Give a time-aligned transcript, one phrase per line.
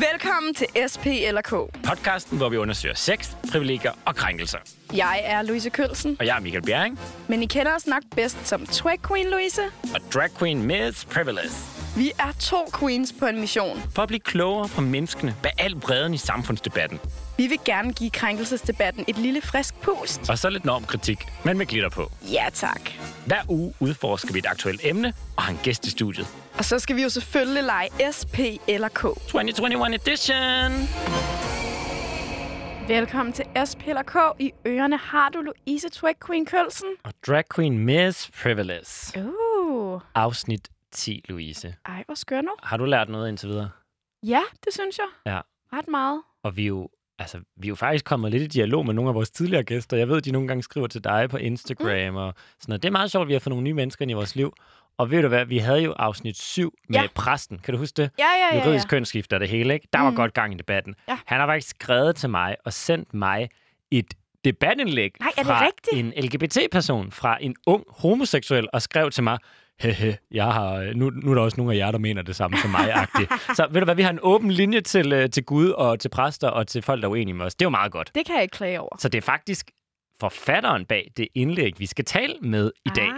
[0.00, 1.50] Velkommen til SP eller K.
[1.88, 4.58] Podcasten, hvor vi undersøger sex, privilegier og krænkelser.
[4.96, 8.46] Jeg er Louise Kølsen, Og jeg er Michael Bjerring, men I kender os nok bedst
[8.46, 9.62] som Twag Queen Louise.
[9.94, 11.79] og drag queen Miss Privilege.
[11.96, 13.82] Vi er to queens på en mission.
[13.94, 17.00] For at blive klogere på menneskene bag al bredden i samfundsdebatten.
[17.36, 20.30] Vi vil gerne give krænkelsesdebatten et lille frisk pust.
[20.30, 22.12] Og så lidt normkritik, men med glitter på.
[22.32, 22.90] Ja tak.
[23.26, 26.26] Hver uge udforsker vi et aktuelt emne og har en gæst i studiet.
[26.58, 29.00] Og så skal vi jo selvfølgelig lege SP eller K.
[29.02, 30.88] 2021 edition!
[32.88, 34.16] Velkommen til SP eller K.
[34.38, 36.88] I ørerne har du Louise Twag Queen Kølsen.
[37.04, 38.86] Og drag queen Miss Privilege.
[39.16, 41.74] Uh, Afsnit 10, Louise.
[41.86, 42.50] ej, hvor skør nu.
[42.62, 43.70] Har du lært noget indtil videre?
[44.26, 45.32] Ja, det synes jeg.
[45.32, 45.40] Ja.
[45.72, 46.22] Ret meget.
[46.42, 49.08] Og vi er jo, altså, vi er jo faktisk kommet lidt i dialog med nogle
[49.08, 49.96] af vores tidligere gæster.
[49.96, 52.16] Jeg ved, de nogle gange skriver til dig på Instagram mm.
[52.16, 52.82] og sådan noget.
[52.82, 54.52] Det er meget sjovt, at vi har fået nogle nye mennesker ind i vores liv.
[54.98, 57.06] Og ved du hvad, vi havde jo afsnit 7 med Ja.
[57.14, 57.58] præsten.
[57.58, 58.10] Kan du huske det?
[58.18, 58.64] Ja, ja, ja.
[58.64, 58.88] Juridisk ja.
[58.88, 59.88] kønsskifte og det hele, ikke?
[59.92, 60.16] Der var Mm.
[60.16, 60.94] godt gang i debatten.
[61.08, 61.18] Ja.
[61.26, 63.48] Han har faktisk skrevet til mig og sendt mig
[63.90, 66.16] et debatindlæg Nej, er det fra rigtigt?
[66.16, 69.38] en LGBT-person, fra en ung homoseksuel, og skrev til mig,
[69.80, 72.36] hehe, jeg har, øh, nu, nu er der også nogle af jer, der mener det
[72.36, 73.38] samme som mig -agtigt.
[73.56, 76.08] Så ved du hvad, vi har en åben linje til, øh, til Gud og til
[76.08, 77.54] præster og til folk, der er uenige med os.
[77.54, 78.10] Det er jo meget godt.
[78.14, 78.96] Det kan jeg ikke klage over.
[78.98, 79.70] Så det er faktisk
[80.20, 83.08] forfatteren bag det indlæg, vi skal tale med i dag.
[83.08, 83.14] Ah,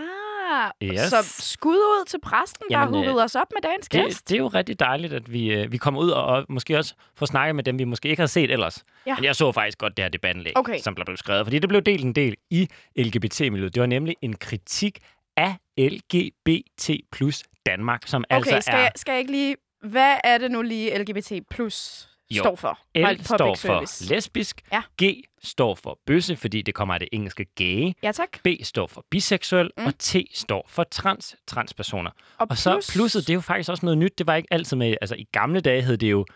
[0.83, 1.01] Yes.
[1.01, 4.21] så skud ud til præsten, der har Jamen, øh, hugget os op med dagens gæst.
[4.21, 6.79] Det, det er jo rigtig dejligt, at vi, øh, vi kommer ud og, og måske
[6.79, 8.85] også får snakket med dem, vi måske ikke har set ellers.
[9.07, 9.15] Ja.
[9.15, 10.79] Men jeg så faktisk godt det her debatindlæg, Okay.
[10.79, 13.75] som blev skrevet, fordi det blev delt en del i LGBT-miljøet.
[13.75, 14.99] Det var nemlig en kritik
[15.37, 18.79] af LGBT plus Danmark, som Okay, altså skal, er...
[18.79, 19.57] jeg, skal jeg ikke lige...
[19.83, 22.43] Hvad er det nu lige LGBT plus Jo.
[22.43, 22.79] står for?
[22.95, 24.15] L Public står for service.
[24.15, 24.83] lesbisk, Ja.
[25.03, 28.29] G står for bøsse, fordi det kommer af det engelske gay, Ja, tak.
[28.45, 29.87] B står for biseksuel, Mm.
[29.87, 32.11] og T står for trans, transpersoner.
[32.39, 34.19] Og, Og så plusset, det er jo faktisk også noget nyt.
[34.19, 34.95] Det var ikke altid med...
[35.01, 36.27] Altså, i gamle dage hed det jo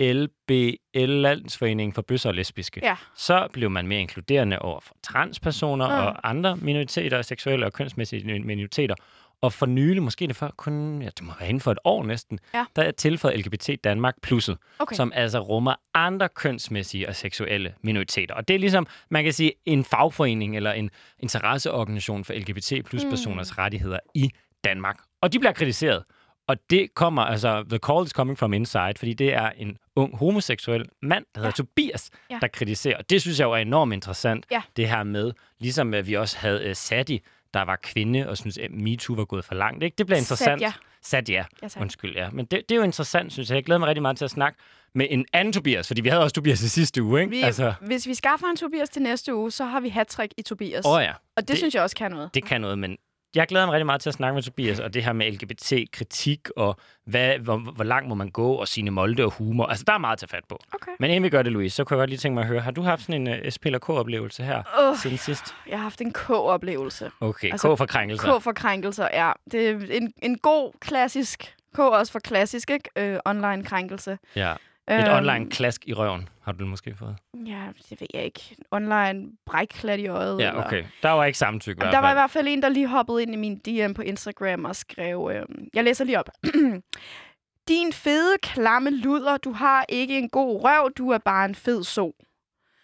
[0.00, 2.80] LBL, Landsforeningen for Bøsser og Lesbiske.
[2.82, 2.96] Ja.
[3.16, 5.92] Så blev man mere inkluderende over for transpersoner mm.
[6.06, 8.94] og andre minoriteter, seksuelle og kønsmæssige minoriteter.
[9.40, 12.04] Og for nylig, måske det for kun, ja, det må være inden for et år
[12.04, 12.64] næsten, Ja.
[12.76, 14.96] der er tilføjet LGBT Danmark plusset, Okay.
[14.96, 18.34] som altså rummer andre kønsmæssige og seksuelle minoriteter.
[18.34, 23.04] Og det er ligesom, man kan sige, en fagforening eller en interesseorganisation for LGBT plus
[23.04, 23.10] Mm.
[23.10, 24.30] personers rettigheder i
[24.64, 24.96] Danmark.
[25.20, 26.04] Og de bliver kritiseret.
[26.48, 30.16] Og det kommer, altså, the call is coming from inside, fordi det er en ung
[30.16, 31.52] homoseksuel mand, der hedder Ja.
[31.52, 32.38] Tobias, Ja.
[32.40, 32.96] der kritiserer.
[32.98, 34.62] Og det synes jeg jo er enormt interessant, Ja.
[34.76, 37.20] det her med, ligesom øh, vi også havde uh, Sadi,
[37.54, 39.82] der var kvinde og synes, at MeToo var gået for langt.
[39.82, 39.94] Ikke?
[39.98, 40.60] Det bliver interessant.
[40.62, 40.72] Satya.
[41.02, 41.44] Satya.
[41.62, 41.80] Ja, tak.
[41.82, 42.30] Undskyld, ja.
[42.30, 43.56] Men det, det er jo interessant, synes jeg.
[43.56, 44.58] Jeg glæder mig rigtig meget til at snakke
[44.94, 47.30] med en anden Tobias, fordi vi havde også Tobias i sidste uge, ikke?
[47.30, 50.42] Vi, Altså, Hvis vi skaffer en Tobias til næste uge, så har vi hat i
[50.42, 50.84] Tobias.
[50.86, 52.34] åh ja, og det, det- synes jeg også kan noget.
[52.34, 52.96] det kan noget, men
[53.34, 56.48] jeg glæder mig rigtig meget til at snakke med Tobias, og det her med LGBT-kritik,
[56.56, 59.66] og hvad, hvor, hvor langt må man gå, og sine molde og humor.
[59.66, 60.58] Altså, der er meget at tage fat på.
[60.72, 60.92] Okay.
[60.98, 62.60] Men inden vi gør det, Louise, så kunne jeg godt lige tænke mig at høre,
[62.60, 65.54] har du haft sådan en uh, SP eller K-oplevelse her Åh, siden sidst?
[65.68, 67.10] jeg har haft en K-oplevelse.
[67.20, 68.38] Okay, Altså, K for krænkelser.
[68.38, 69.32] K for krænkelser, ja.
[69.50, 71.54] Det er en, en god, klassisk...
[71.74, 72.90] K også for klassisk, ikke?
[72.96, 74.18] Øh, online krænkelse.
[74.36, 74.54] Ja.
[74.88, 77.16] Et Øhm, online klask i røven, har du måske fået.
[77.46, 78.56] Ja, det ved jeg ikke.
[78.70, 80.40] Online brækklat i øjet.
[80.40, 80.84] Ja, eller- okay.
[81.02, 83.32] Der var ikke samtykke i der var i hvert fald en, der lige hoppede ind
[83.34, 85.30] i min DM på Instagram og skrev...
[85.34, 86.28] Øh, jeg læser lige op.
[87.68, 91.84] Din fede, klamme luder, du har ikke en god røv, du er bare en fed
[91.84, 92.10] so.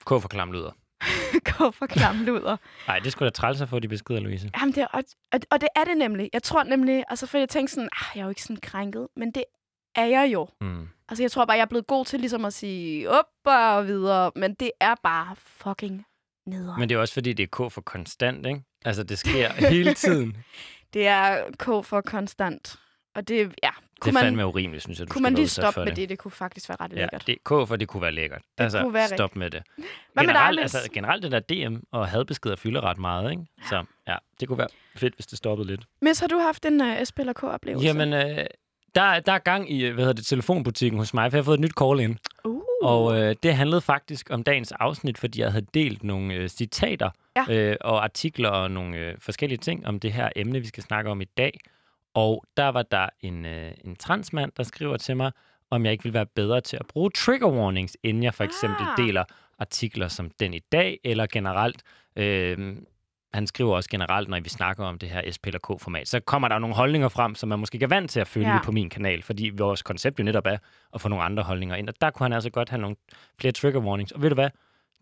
[0.07, 0.71] K for klamlyder.
[1.59, 2.57] Gå for klam luder.
[2.87, 4.51] Nej, det skulle da træls at få de beskeder, Louise.
[4.61, 6.31] Jamen, det er, og, og, og det er det nemlig.
[6.33, 9.09] Jeg tror nemlig, altså for jeg tænkte sådan, ah, jeg er jo ikke sådan krænket,
[9.17, 9.45] men det
[9.95, 10.49] er jeg jo.
[10.61, 10.89] Mm.
[11.09, 14.31] Altså jeg tror bare, jeg er blevet god til ligesom at sige op og videre,
[14.37, 16.07] men det er bare fucking
[16.47, 16.81] nederen.
[16.81, 18.63] Men det er også fordi, det er K for konstant, ikke?
[18.85, 20.37] Altså, det sker hele tiden.
[20.95, 22.77] Det er K for konstant.
[23.15, 23.71] Og det, ja, det er
[24.01, 26.09] kunne man, fandme urimeligt, synes jeg, du kunne man lige stoppe med det.
[26.09, 26.19] det?
[26.19, 27.27] kunne faktisk være ret Ja, lækkert.
[27.27, 28.43] det, K for det kunne være lækkert.
[28.59, 29.63] Det altså, kunne være stop med det.
[29.77, 29.85] Hvad
[30.15, 33.43] med dig, Generelt, altså, generelt det der DM og hadbeskeder fylder ret meget, ikke?
[33.69, 35.85] Så ja, det kunne være fedt, hvis det stoppede lidt.
[36.03, 37.87] Miss, har du haft en uh, SP eller K-oplevelse?
[37.87, 38.45] Jamen, øh,
[38.95, 41.45] der, er- der er gang i, hvad hedder det, telefonbutikken hos mig, for jeg har
[41.45, 42.17] fået et nyt call ind.
[42.45, 42.61] uh.
[42.83, 47.11] Og øh, det handlede faktisk om dagens afsnit, fordi jeg havde delt nogle øh, citater
[47.37, 47.55] Ja.
[47.55, 51.11] øh, og artikler og nogle øh, forskellige ting om det her emne, vi skal snakke
[51.11, 51.59] om i dag.
[52.15, 55.33] Og der var der en, øh, en transmand, der skriver til mig,
[55.71, 58.87] om jeg ikke vil være bedre til at bruge trigger warnings, inden jeg for eksempel
[58.87, 59.07] Ah.
[59.07, 59.25] deler
[59.59, 61.83] artikler som den i dag, eller generelt.
[62.17, 62.77] Øh,
[63.35, 66.49] han skriver også generelt, når vi snakker om det her SP eller K-format, så kommer
[66.49, 68.63] der nogle holdninger frem, som man måske ikke er vant til at følge Ja.
[68.65, 70.57] på min kanal, fordi vores koncept jo netop er
[70.95, 71.89] at få nogle andre holdninger ind.
[71.89, 72.97] Og der kunne han altså godt have nogle
[73.41, 74.13] flere trigger warnings.
[74.13, 74.51] Og ved du hvad?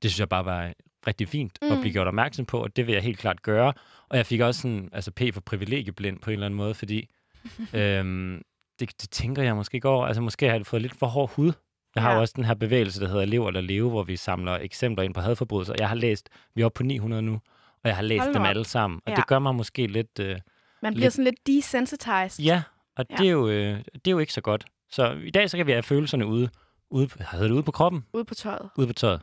[0.02, 0.72] Det synes jeg bare var
[1.06, 1.68] rigtig fint mm.
[1.68, 1.80] at Mm.
[1.80, 3.72] blive gjort opmærksom på, og det vil jeg helt klart gøre.
[4.08, 7.08] Og jeg fik også sådan, altså P for privilegieblind på en eller anden måde, fordi
[7.74, 8.42] øhm,
[8.80, 10.06] det, det tænker jeg måske ikke over.
[10.06, 11.52] Altså måske har jeg fået lidt for hård hud
[11.94, 12.14] Jeg har Ja.
[12.16, 15.14] jo også den her bevægelse, der hedder Lev eller Leve, hvor vi samler eksempler ind
[15.14, 15.74] på hadforbrydelser.
[15.78, 17.40] Jeg har læst, vi er oppe på 900 nu,
[17.84, 18.48] og jeg har læst Hold dem op.
[18.48, 19.00] alle sammen.
[19.06, 19.16] Og Ja.
[19.16, 20.18] det gør mig måske lidt...
[20.20, 20.38] Øh,
[20.82, 22.44] Man bliver Lidt- sådan lidt desensitized.
[22.44, 22.62] ja,
[22.96, 23.16] og Ja.
[23.16, 24.64] det, er jo, øh, det er jo ikke så godt.
[24.90, 26.48] Så i dag så kan vi have følelserne ude,
[26.90, 28.70] ude, hedder det ude på kroppen, Ude på tøjet.
[28.78, 29.20] ude på tøjet.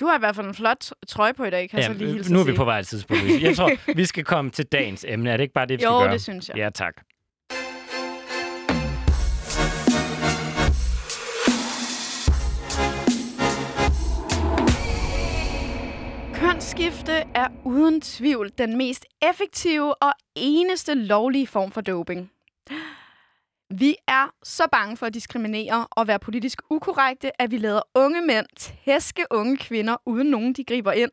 [0.00, 2.08] Du har i hvert fald en flot trøje på i dag, kan jeg så lige
[2.08, 3.22] øh, hilse nu er vi på vej til tidspunkt.
[3.42, 5.30] Jeg tror, vi skal komme til dagens emne.
[5.30, 6.12] Er det ikke bare det, vi Jo, skal gøre?
[6.12, 6.56] det synes jeg.
[6.56, 6.94] Ja, tak.
[16.40, 22.32] Kønsskifte er uden tvivl den mest effektive og eneste lovlige form for doping.
[23.70, 28.26] Vi er så bange for at diskriminere og være politisk ukorrekte, at vi lader unge
[28.26, 31.10] mænd tæske unge kvinder, uden nogen de griber ind.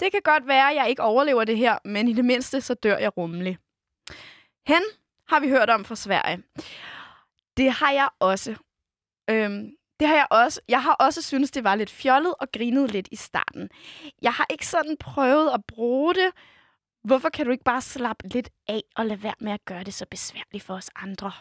[0.00, 2.74] Det kan godt være, at jeg ikke overlever det her, men i det mindste så
[2.74, 3.58] dør jeg rummelig.
[4.66, 4.82] Hen
[5.28, 6.42] har vi hørt om fra Sverige.
[7.56, 8.54] Det har jeg også.
[9.30, 9.70] Øhm,
[10.00, 10.60] det har jeg også.
[10.68, 13.68] Jeg har også synes det var lidt fjollet og grinet lidt i starten.
[14.22, 16.30] Jeg har ikke sådan prøvet at bruge det.
[17.04, 19.94] Hvorfor kan du ikke bare slappe lidt af og lade være med at gøre det
[19.94, 21.32] så besværligt for os andre?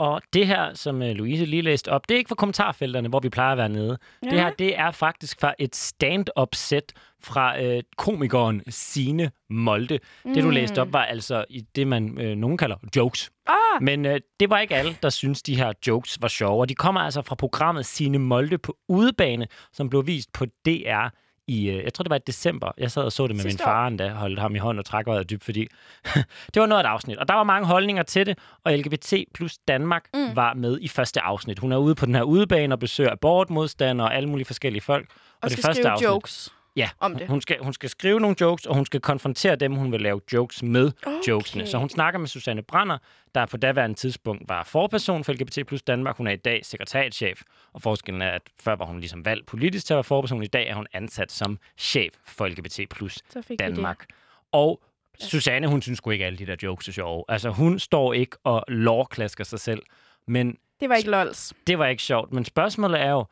[0.00, 3.20] Og det her, som øh, Louise lige læste op, det er ikke fra kommentarfelterne, hvor
[3.20, 3.98] vi plejer at være nede.
[4.22, 6.92] Det her, det er faktisk fra et stand-up-sæt
[7.22, 9.98] fra øh, komikeren Sine Molde.
[10.24, 10.34] Mm.
[10.34, 13.30] Det, du læste op, var altså i det, man øh, nogen kalder jokes.
[13.46, 16.60] Ah, Men øh, det var ikke alle, der synes de her jokes var sjove.
[16.60, 21.08] Og de kommer altså fra programmet Sine Molde på udebane, som blev vist på DR
[21.50, 22.72] i, øh, jeg tror det var i december.
[22.78, 24.84] Jeg sad og så det med Sidste min far endda, holdt ham i hånden og
[24.84, 25.66] trak vejret dybt, fordi
[26.54, 27.16] det var noget af et afsnit.
[27.18, 30.36] Og der var mange holdninger til det, og LGBT plus Danmark Mm.
[30.36, 31.58] var med i første afsnit.
[31.58, 35.06] Hun er ude på den her udebane og besøger abortmodstandere og alle mulige forskellige folk.
[35.42, 37.28] og det skal første afsnit- jokes Ja, om det.
[37.28, 40.20] hun skal, hun skal skrive nogle jokes, og hun skal konfrontere dem, hun vil lave
[40.32, 41.16] jokes med Okay.
[41.28, 41.66] jokesene.
[41.66, 42.98] Så hun snakker med Susanne Brander,
[43.34, 46.16] der på daværende tidspunkt var forperson for LGBT plus Danmark.
[46.16, 47.42] Hun er i dag sekretariatchef,
[47.72, 50.42] og forskellen er, at før var hun ligesom valgt politisk til at være forperson.
[50.42, 53.18] I dag er hun ansat som chef for LGBT plus
[53.58, 54.06] Danmark.
[54.52, 54.82] Og.
[55.22, 57.24] Susanne, hun synes sgu ikke, alle de der jokes er sjove.
[57.28, 59.82] Altså, hun står ikke og lårklasker sig selv.
[60.26, 60.56] Men det.
[60.80, 61.52] Det var ikke lols.
[61.66, 62.32] det var ikke sjovt.
[62.32, 63.24] Men spørgsmålet er jo,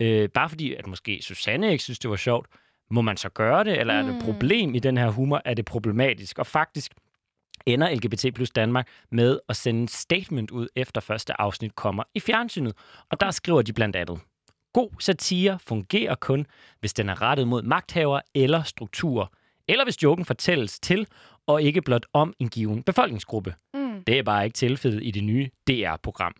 [0.00, 2.46] øh, bare fordi, at måske Susanne ikke synes, det var sjovt,
[2.90, 4.18] må man så gøre det, eller er det Mm.
[4.18, 5.42] et problem i den her humor?
[5.44, 6.38] Er det problematisk?
[6.38, 6.92] Og faktisk
[7.66, 12.20] ender LGBT plus Danmark med at sende en statement ud, efter første afsnit kommer i
[12.20, 12.72] fjernsynet.
[13.10, 14.20] Og der skriver de blandt andet,
[14.72, 16.46] God satire fungerer kun,
[16.80, 19.26] hvis den er rettet mod magthavere eller strukturer,
[19.68, 21.06] eller hvis joken fortælles til
[21.46, 23.54] og ikke blot om en given befolkningsgruppe.
[23.74, 24.04] Mm.
[24.06, 26.34] Det er bare ikke tilfældet i det nye DR-program.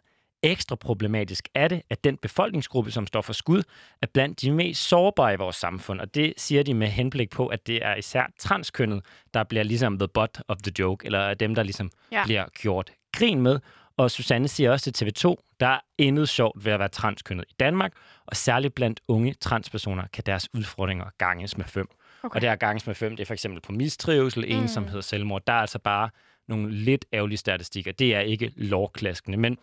[0.44, 3.62] Ekstra problematisk er det, at den befolkningsgruppe, som står for skud,
[4.02, 6.00] er blandt de mest sårbare i vores samfund.
[6.00, 9.05] Og det siger de med henblik på, at det er især transkønnet,
[9.35, 12.25] der bliver ligesom the butt of the joke, eller dem, der ligesom Ja.
[12.25, 13.61] bliver gjort grin med.
[13.96, 17.55] Og Susanne siger også til TV2, der er intet sjovt ved at være transkønnet i
[17.61, 17.93] Danmark,
[18.26, 21.88] og særligt blandt unge transpersoner kan deres udfordringer ganges med fem.
[22.23, 22.35] Okay.
[22.35, 25.43] Og det her ganges med fem, det er for eksempel på mistrivsel, ensomhed, selvmord.
[25.47, 26.11] Der er altså bare
[26.49, 27.93] nogle lidt ærgerlige statistikker.
[27.93, 29.58] Det er ikke lovklaskende, men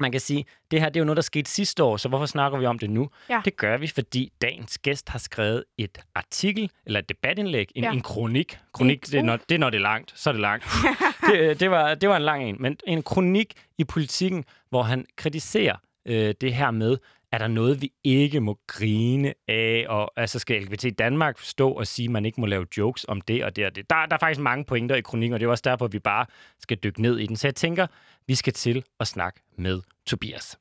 [0.00, 2.26] man kan sige, det her det er jo noget, der skete sidste år, så hvorfor
[2.26, 3.08] snakker vi om det nu?
[3.30, 3.40] Ja.
[3.44, 7.92] Det gør vi, fordi dagens gæst har skrevet et artikel, eller et debatindlæg, en, Ja.
[7.92, 8.58] en kronik.
[8.72, 10.12] Kronik, det er, når, det er, når det er langt.
[10.16, 10.64] Så er det langt.
[11.32, 15.06] det, det, var, det var en lang en, men en kronik i politikken, hvor han
[15.16, 16.96] kritiserer øh, det her med,
[17.32, 21.86] er der noget, vi ikke må grine af, og altså skal LGBT Danmark stå og
[21.86, 23.90] sige, at man ikke må lave jokes om det og det og det.
[23.90, 25.98] Der, der er faktisk mange pointer i kronikken, og det er også derfor, at vi
[25.98, 26.26] bare
[26.60, 27.36] skal dykke ned i den.
[27.36, 27.86] Så jeg tænker,
[28.26, 30.58] vi skal til at snakke med Tobias.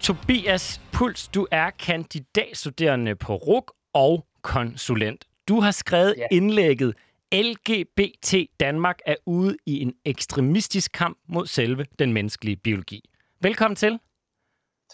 [0.00, 5.24] Tobias Puls, du er kandidatstuderende på RUK og konsulent.
[5.48, 6.26] Du har skrevet Ja.
[6.30, 6.94] indlægget
[7.32, 13.10] LGBT Danmark er ude i en ekstremistisk kamp mod selve den menneskelige biologi.
[13.40, 13.98] Velkommen til.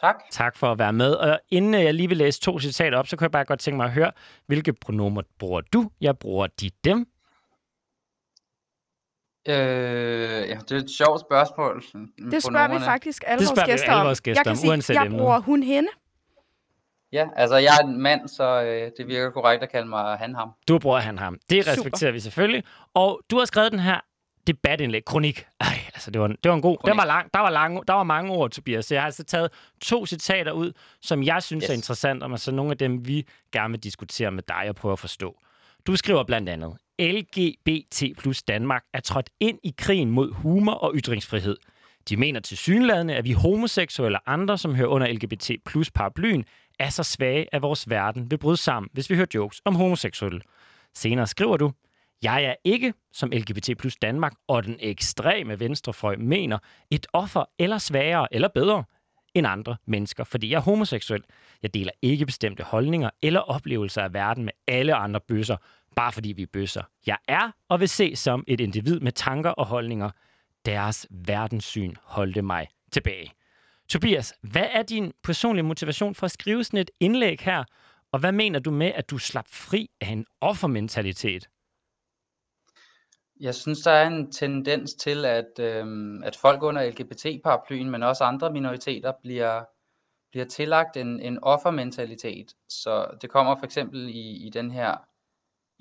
[0.01, 0.15] Tak.
[0.31, 1.13] Tak for at være med.
[1.15, 3.77] Og inden jeg lige vil læse to citater op, så kunne jeg bare godt tænke
[3.77, 4.13] mig at høre,
[4.47, 5.91] hvilke pronomer bruger du?
[6.01, 7.07] Jeg bruger de dem.
[9.49, 9.55] Øh,
[10.49, 11.83] ja, det er et sjovt spørgsmål.
[12.19, 14.07] med Det spørger vi faktisk alle Det vores gæster alle om.
[14.07, 15.21] vores gæster jeg kan om, sige, jeg emnet.
[15.21, 15.89] bruger hun hende.
[17.13, 20.35] Ja, altså jeg er en mand, så øh, det virker korrekt at kalde mig han
[20.35, 20.51] ham.
[20.69, 21.39] Du bruger han ham.
[21.51, 21.73] Det Super.
[21.77, 22.65] respekterer vi selvfølgelig.
[22.95, 24.01] Og du har skrevet den her
[24.47, 25.47] debatindlæg, kronik.
[25.61, 26.77] Ej, altså det var, det var en god.
[26.77, 26.91] Kronik.
[26.93, 28.85] Den var lang, der, var lang, der var mange ord, Tobias.
[28.85, 29.51] Så jeg har altså taget
[29.83, 30.73] to citater ud,
[31.03, 31.71] som jeg synes yes.
[31.71, 31.79] er Yes.
[31.79, 34.99] interessante, og så nogle af dem, vi gerne vil diskutere med dig og prøve at
[34.99, 35.37] forstå.
[35.87, 40.93] Du skriver blandt andet, LGBT plus Danmark er trådt ind i krigen mod humor og
[40.95, 41.57] ytringsfrihed.
[42.09, 46.45] De mener til synlædende, at vi homoseksuelle og andre, som hører under LGBT plus paraplyen,
[46.79, 50.41] er så svage, at vores verden vil bryde sammen, hvis vi hører jokes om homoseksuelle.
[50.95, 51.73] Senere skriver du,
[52.23, 56.59] jeg er ikke, som LGBT plus Danmark og den ekstreme venstrefløj mener,
[56.91, 58.85] et offer eller svagere eller bedre
[59.35, 61.23] end andre mennesker, fordi jeg er homoseksuel.
[61.63, 65.57] Jeg deler ikke bestemte holdninger eller oplevelser af verden med alle andre bøsser,
[65.95, 66.83] bare fordi vi er bøsser.
[67.07, 70.11] Jeg er og vil se som et individ med tanker og holdninger.
[70.65, 73.33] Deres verdenssyn holdte mig tilbage.
[73.89, 77.65] Tobias, hvad er din personlige motivation for at skrive sådan et indlæg her?
[78.13, 81.49] Og hvad mener du med, at du slap fri af en offermentalitet?
[83.41, 88.25] Jeg synes, der er en tendens til, at, øhm, at folk under LGBT-paraplyen, men også
[88.25, 89.65] andre minoriteter, bliver,
[90.31, 92.55] bliver tillagt en, en offermentalitet.
[92.69, 94.97] Så det kommer for eksempel i, i den her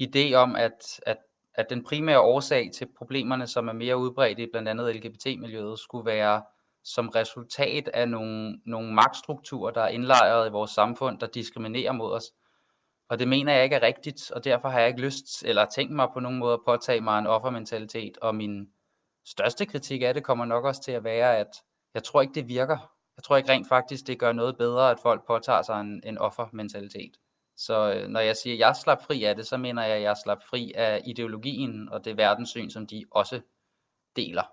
[0.02, 1.18] idé om, at, at,
[1.56, 6.06] at den primære årsag til problemerne, som er mere udbredte i blandt andet LGBT-miljøet, skulle
[6.06, 6.44] være
[6.84, 12.12] som resultat af nogle, nogle magtstrukturer, der er indlejret i vores samfund, der diskriminerer mod
[12.14, 12.32] os.
[13.10, 15.96] Og det mener jeg ikke er rigtigt, og derfor har jeg ikke lyst eller tænkt
[15.96, 18.18] mig på nogen måde at påtage mig en offermentalitet.
[18.18, 18.70] Og min
[19.26, 21.50] største kritik af det kommer nok også til at være, at
[21.94, 22.78] jeg tror ikke, det virker.
[23.18, 26.18] Jeg tror ikke rent faktisk, det gør noget bedre, at folk påtager sig en, en
[26.18, 27.18] offermentalitet.
[27.58, 30.02] Så øh, når jeg siger, at jeg slap fri af det, så mener jeg, at
[30.02, 33.42] jeg slap fri af ideologien og det verdenssyn, som de også
[34.16, 34.44] deler.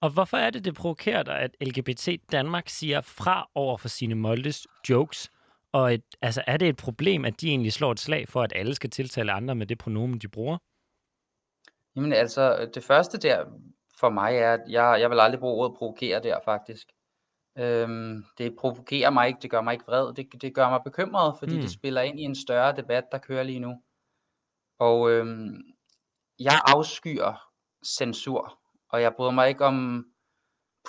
[0.00, 4.14] Og hvorfor er det, det provokerer dig, at LGBT Danmark siger fra over for sine
[4.14, 5.30] Moldes jokes?
[5.72, 8.52] Og et, altså, er det et problem, at de egentlig slår et slag for, at
[8.56, 10.58] alle skal tiltale andre med det pronomen, de bruger?
[11.96, 13.44] Jamen altså, det første der
[14.00, 16.92] for mig er, at jeg, jeg vil aldrig bruge ordet provokere der faktisk.
[17.58, 21.38] Øhm, det provokerer mig ikke, det gør mig ikke vred, det, det gør mig bekymret,
[21.38, 21.60] fordi mm.
[21.60, 23.82] det spiller ind i en større debat, der kører lige nu.
[24.78, 25.62] Og øhm,
[26.38, 27.50] jeg afskyer
[27.86, 28.58] censur,
[28.88, 30.06] og jeg bryder mig ikke om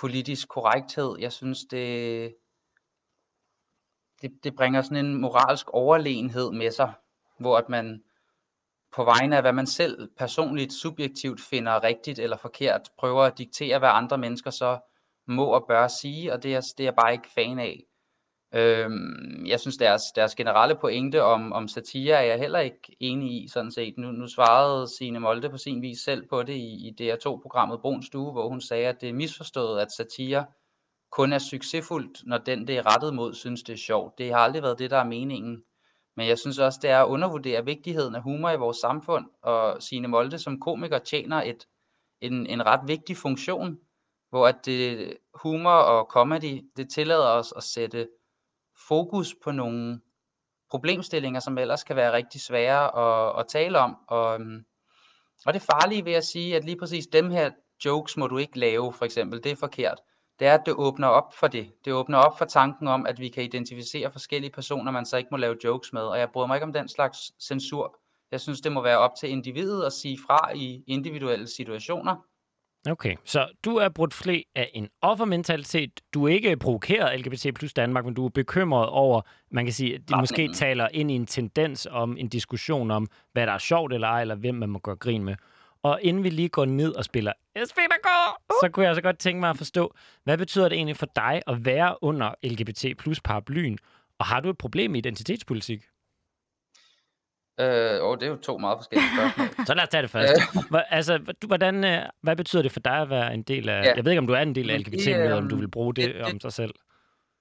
[0.00, 1.16] politisk korrekthed.
[1.18, 2.34] Jeg synes, det,
[4.22, 6.92] det, det bringer sådan en moralsk overlegenhed med sig,
[7.38, 8.02] hvor at man
[8.92, 13.78] på vegne af, hvad man selv personligt, subjektivt finder rigtigt eller forkert, prøver at diktere,
[13.78, 14.78] hvad andre mennesker så
[15.28, 17.84] må og bør sige, og det er, det er jeg bare ikke fan af.
[18.54, 23.44] Øhm, jeg synes, deres, deres generelle pointe om, om satire er jeg heller ikke enig
[23.44, 23.94] i, sådan set.
[23.98, 28.02] Nu, nu svarede Signe Molde på sin vis selv på det i, i DR2-programmet Brun
[28.02, 30.46] Stue, hvor hun sagde, at det er misforstået, at satire
[31.10, 34.18] kun er succesfuldt, når den, det er rettet mod, synes det er sjovt.
[34.18, 35.62] Det har aldrig været det, der er meningen.
[36.16, 39.82] Men jeg synes også, det er at undervurdere vigtigheden af humor i vores samfund, og
[39.82, 41.66] Signe Molde som komiker tjener et,
[42.20, 43.78] en, en ret vigtig funktion,
[44.30, 48.08] hvor at det, humor og comedy, det tillader os at sætte
[48.88, 50.00] fokus på nogle
[50.70, 53.96] problemstillinger, som ellers kan være rigtig svære at, at tale om.
[54.08, 54.64] Og, øhm,
[55.46, 57.50] og det farlige ved at sige, at lige præcis dem her
[57.84, 59.98] jokes må du ikke lave, for eksempel, det er forkert
[60.38, 61.72] det er, at det åbner op for det.
[61.84, 65.28] Det åbner op for tanken om, at vi kan identificere forskellige personer, man så ikke
[65.30, 66.02] må lave jokes med.
[66.02, 67.98] Og jeg bryder mig ikke om den slags censur.
[68.30, 72.16] Jeg synes, det må være op til individet at sige fra i individuelle situationer.
[72.90, 76.00] Okay, så du er brudt flæ af en offermentalitet.
[76.14, 79.94] Du er ikke provokeret LGBT plus Danmark, men du er bekymret over, man kan sige,
[79.94, 83.58] at de måske taler ind i en tendens om en diskussion om, hvad der er
[83.58, 85.34] sjovt eller ej, eller hvem man må gøre grin med.
[85.82, 87.32] Og inden vi lige går ned og spiller
[87.64, 88.08] SPDK,
[88.50, 88.54] uh.
[88.62, 91.42] så kunne jeg så godt tænke mig at forstå, hvad betyder det egentlig for dig
[91.46, 93.78] at være under LGBT plus paraplyen?
[94.18, 95.82] Og har du et problem med identitetspolitik?
[97.60, 99.66] Øh, oh, det er jo to meget forskellige spørgsmål.
[99.66, 100.32] så lad os tage det først.
[100.70, 103.84] Hvor, altså, du, hvordan, øh, hvad betyder det for dig at være en del af...
[103.84, 103.94] Ja.
[103.96, 105.94] Jeg ved ikke, om du er en del af lgbt øh, om du vil bruge
[105.94, 106.74] det, det om det, sig selv.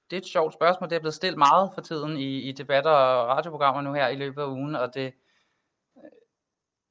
[0.10, 0.90] Det er et sjovt spørgsmål.
[0.90, 4.16] Det er blevet stillet meget for tiden i, i debatter og radioprogrammer nu her i
[4.16, 5.14] løbet af ugen, og det,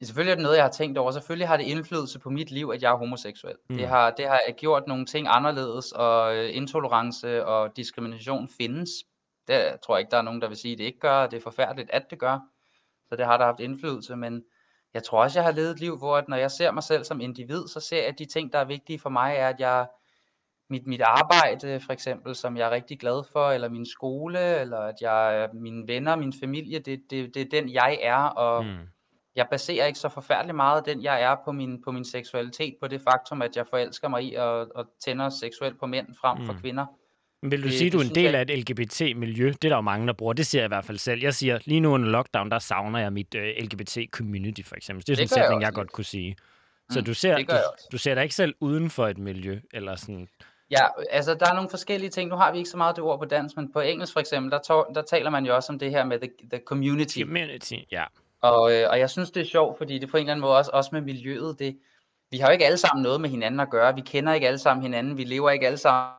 [0.02, 1.10] Selvfølgelig er det noget, jeg har tænkt over.
[1.10, 3.54] Selvfølgelig har det indflydelse på mit liv, at jeg er homoseksuel.
[3.70, 3.76] Mm.
[3.76, 8.90] Det, har, det har gjort nogle ting anderledes, og øh, intolerance og diskrimination findes.
[9.48, 11.26] Det tror jeg ikke, der er nogen, der vil sige, at det ikke gør.
[11.26, 12.38] Det er forfærdeligt, at det gør.
[13.08, 14.16] Så det har der haft indflydelse.
[14.16, 14.44] Men
[14.94, 17.04] jeg tror også, jeg har levet et liv, hvor at når jeg ser mig selv
[17.04, 19.60] som individ, så ser jeg, at de ting, der er vigtige for mig, er, at
[19.60, 19.86] jeg
[20.70, 24.78] mit, mit arbejde for eksempel, som jeg er rigtig glad for, eller min skole, eller
[24.78, 28.88] at jeg mine venner, min familie, det, det, det er den, jeg er, og mm
[29.36, 32.88] jeg baserer ikke så forfærdeligt meget den, jeg er på min, på min seksualitet, på
[32.88, 36.46] det faktum, at jeg forelsker mig i og, og tænder seksuelt på mænd frem mm.
[36.46, 36.86] for kvinder.
[37.42, 39.46] Vil du det, sige, du er en del af et LGBT-miljø?
[39.46, 40.32] Det er der jo mange, der bruger.
[40.32, 41.22] Det siger jeg i hvert fald selv.
[41.22, 45.06] Jeg siger, lige nu under lockdown, der savner jeg mit øh, LGBT-community, for eksempel.
[45.06, 46.36] Det er sådan en sætning, jeg, jeg godt kunne sige.
[46.90, 47.54] Så mm, du, ser, du,
[47.92, 49.60] du ser dig ikke selv uden for et miljø?
[49.74, 50.28] Eller sådan...
[50.70, 52.30] Ja, altså der er nogle forskellige ting.
[52.30, 54.50] Nu har vi ikke så meget det ord på dansk, men på engelsk for eksempel,
[54.50, 57.20] der, der taler man jo også om det her med the, the community.
[57.20, 58.04] Community, ja.
[58.40, 60.56] Og, øh, og jeg synes, det er sjovt, fordi det på en eller anden måde
[60.56, 61.78] også, også med miljøet, det,
[62.30, 63.94] vi har jo ikke alle sammen noget med hinanden at gøre.
[63.94, 65.16] Vi kender ikke alle sammen hinanden.
[65.16, 66.12] Vi lever ikke alle sammen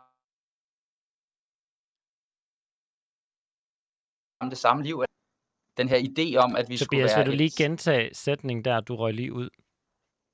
[4.41, 5.03] det samme liv.
[5.77, 8.79] Den her idé om, at vi skulle Tobias, være vil du lige gentage sætningen der,
[8.79, 9.49] du røg lige ud?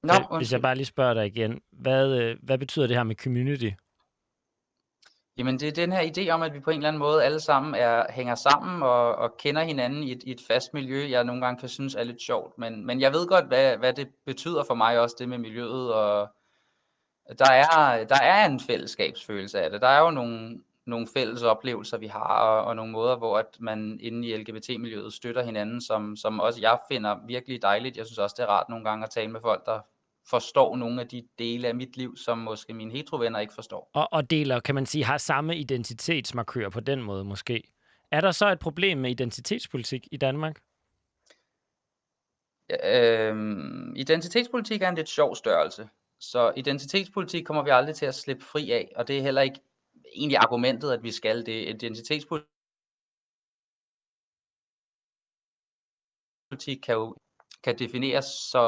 [0.03, 3.03] Nå, Hvis- Hvis jeg bare lige spørger dig igen, hvad, øh, hvad betyder det her
[3.03, 3.69] med community?
[5.38, 7.39] Jamen det er den her idé om, at vi på en eller anden måde alle
[7.39, 11.24] sammen er, hænger sammen og, og kender hinanden i et, i et fast miljø, jeg
[11.24, 12.57] nogle gange kan synes er lidt sjovt.
[12.57, 15.93] Men, men jeg ved godt, hvad, hvad det betyder for mig også, det med miljøet.
[15.93, 16.29] Og
[17.39, 19.81] der er, der er en fællesskabsfølelse af det.
[19.81, 23.57] Der er jo nogle, nogle fælles oplevelser, vi har, og, og nogle måder, hvor at
[23.59, 27.97] man inde i LGBT-miljøet støtter hinanden, som, som også jeg finder virkelig dejligt.
[27.97, 29.79] Jeg synes også, det er rart nogle gange at tale med folk, der
[30.29, 33.89] forstår nogle af de dele af mit liv, som måske mine heterovenner ikke forstår.
[33.93, 37.63] Og, og deler, kan man sige, har samme identitetsmarkør på den måde måske.
[38.11, 40.59] Er der så et problem med identitetspolitik i Danmark?
[42.83, 45.89] Øhm, identitetspolitik er en lidt sjov størrelse.
[46.19, 49.59] Så identitetspolitik kommer vi aldrig til at slippe fri af, og det er heller ikke
[50.15, 51.67] egentlig argumentet, at vi skal det.
[51.70, 52.48] Identitetspolitik
[56.84, 57.15] kan jo
[57.63, 58.65] kan defineres så,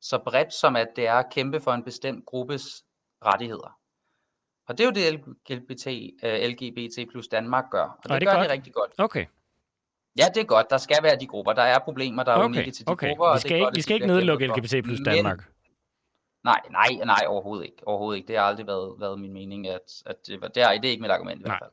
[0.00, 2.84] så bredt som, at det er at kæmpe for en bestemt gruppes
[3.24, 3.78] rettigheder.
[4.68, 5.14] Og det er jo det,
[5.58, 5.86] LGBT,
[6.22, 8.48] øh, LGBT plus Danmark gør, og det, det gør godt?
[8.48, 8.92] de rigtig godt.
[8.98, 9.26] Okay,
[10.18, 10.70] Ja, det er godt.
[10.70, 11.52] Der skal være de grupper.
[11.52, 13.08] Der er problemer, der er okay, unikke til de okay.
[13.08, 13.24] grupper.
[13.24, 14.46] og Vi det er skal, godt, ikke, at vi skal ikke nedlukke.
[14.46, 15.50] LGBT plus Men- Danmark.
[16.44, 17.82] Nej, nej, nej, overhovedet ikke.
[17.86, 18.28] Overhovedet ikke.
[18.28, 20.90] Det har aldrig været, været min mening, at, at det, var, det, er, det er
[20.90, 21.50] ikke mit argument i Nej.
[21.50, 21.72] hvert fald.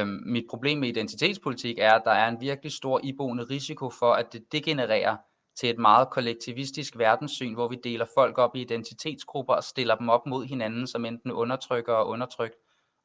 [0.00, 4.12] Øhm, mit problem med identitetspolitik er, at der er en virkelig stor iboende risiko for,
[4.12, 5.16] at det degenererer
[5.60, 10.08] til et meget kollektivistisk verdenssyn, hvor vi deler folk op i identitetsgrupper og stiller dem
[10.08, 12.54] op mod hinanden som enten undertrykker og undertrykt.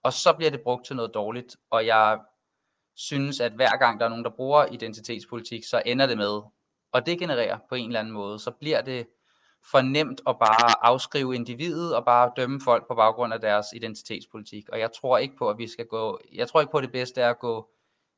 [0.03, 2.20] Og så bliver det brugt til noget dårligt, og jeg
[2.96, 6.42] synes, at hver gang der er nogen, der bruger identitetspolitik, så ender det med
[6.94, 8.39] at degenerere på en eller anden måde.
[8.39, 9.08] Så bliver det
[9.72, 14.70] for nemt at bare afskrive individet og bare dømme folk på baggrund af deres identitetspolitik.
[14.70, 16.91] Og jeg tror ikke på, at vi skal gå, jeg tror ikke på, at det
[16.91, 17.70] bedste er at gå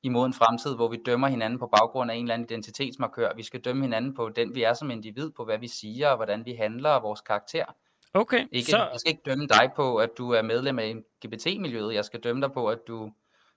[0.04, 3.36] imod en fremtid, hvor vi dømmer hinanden på baggrund af en eller anden identitetsmarkør.
[3.36, 6.16] Vi skal dømme hinanden på den, vi er som individ, på hvad vi siger, og
[6.16, 7.66] hvordan vi handler, og vores karakter.
[8.14, 11.94] Okay, Ikke, så, Jeg skal ikke dømme dig på, at du er medlem af LGBT-miljøet.
[11.94, 13.12] Jeg skal dømme dig på, at du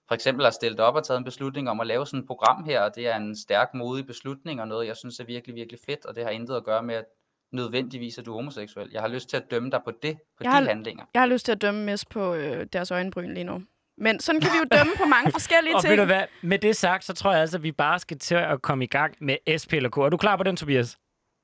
[0.08, 2.64] for eksempel har stillet op og taget en beslutning om at lave sådan et program
[2.64, 5.80] her, og det er en stærk, modig beslutning, og noget, jeg synes er virkelig, virkelig
[5.86, 7.04] fedt, og det har intet at gøre med, at
[7.52, 8.88] nødvendigvis at du er homoseksuel.
[8.92, 11.04] Jeg har lyst til at dømme dig på det, på Jeg de har- handlinger.
[11.14, 13.62] Jeg har lyst til at dømme mest på øh, deres øjenbryn lige nu.
[13.98, 15.98] Men sådan kan vi jo dømme på mange forskellige og ved ting.
[16.00, 18.62] du hvad, med det sagt, så tror jeg altså, at vi bare skal til at
[18.62, 19.96] komme i gang med SP eller K.
[19.96, 20.98] Er du klar på den, Tobias?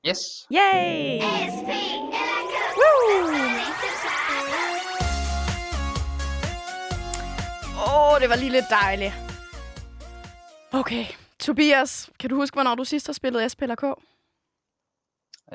[0.07, 0.17] Yes.
[0.51, 1.21] Yay!
[7.87, 9.13] Åh, oh, det var lige lidt dejligt.
[10.73, 11.05] Okay,
[11.39, 13.83] Tobias, kan du huske, hvornår du sidst har spillet SP eller K?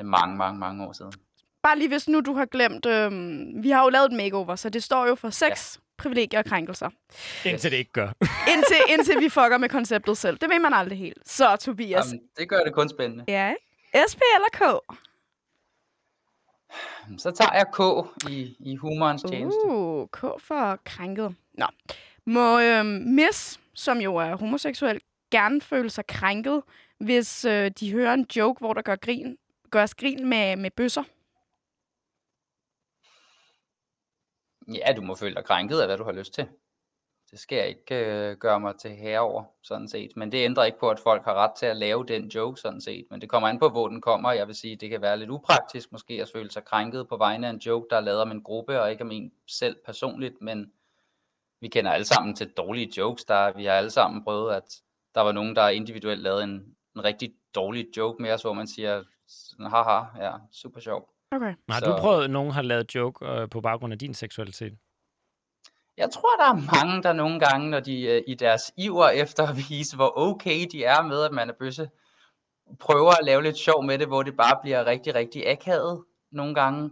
[0.03, 1.13] Mange, mange, mange år siden.
[1.63, 4.69] Bare lige hvis nu du har glemt, øhm, vi har jo lavet et makeover, så
[4.69, 5.81] det står jo for sex, ja.
[5.97, 6.89] privilegier og krænkelser.
[7.45, 8.07] Indtil det ikke gør.
[8.53, 10.37] Indtil, indtil vi fucker med konceptet selv.
[10.37, 11.29] Det ved man aldrig helt.
[11.29, 12.05] Så, Tobias.
[12.05, 13.23] Jamen, det gør det kun spændende.
[13.27, 13.53] Ja?
[14.09, 14.61] SP eller K?
[17.17, 17.79] Så tager jeg K
[18.29, 19.65] i, i humorens tjeneste.
[19.65, 21.35] Uh, K for krænket.
[21.53, 21.65] Nå.
[22.25, 25.01] Må øhm, Miss, som jo er homoseksuel,
[25.31, 26.63] gerne føle sig krænket,
[26.99, 29.37] hvis øh, de hører en joke, hvor der gør grin,
[29.71, 31.03] gøres grin med, med bøsser?
[34.67, 36.47] Ja, du må føle dig krænket af, hvad du har lyst til.
[37.31, 40.11] Det skal jeg ikke øh, gøre mig til herre over, sådan set.
[40.15, 42.81] Men det ændrer ikke på, at folk har ret til at lave den joke, sådan
[42.81, 43.05] set.
[43.09, 44.31] Men det kommer an på, hvor den kommer.
[44.31, 47.47] Jeg vil sige, det kan være lidt upraktisk måske at føle sig krænket på vegne
[47.47, 50.41] af en joke, der er lavet om en gruppe, og ikke om en selv personligt.
[50.41, 50.71] Men
[51.61, 53.25] vi kender alle sammen til dårlige jokes.
[53.25, 54.81] Der, vi har alle sammen prøvet, at
[55.15, 58.67] der var nogen, der individuelt lavede en, en rigtig dårlig joke med os, hvor man
[58.67, 61.09] siger, sådan, haha, ja, super sjov.
[61.31, 61.53] Okay.
[61.69, 64.73] Har Så- du prøvet, at nogen har lavet joke øh, på baggrund af din seksualitet?
[65.97, 69.47] Jeg tror, der er mange, der nogle gange, når de øh, i deres iver efter
[69.47, 71.89] at vise, hvor okay de er med, at man er bøsse,
[72.79, 76.55] prøver at lave lidt sjov med det, hvor det bare bliver rigtig, rigtig akavet nogle
[76.55, 76.89] gange.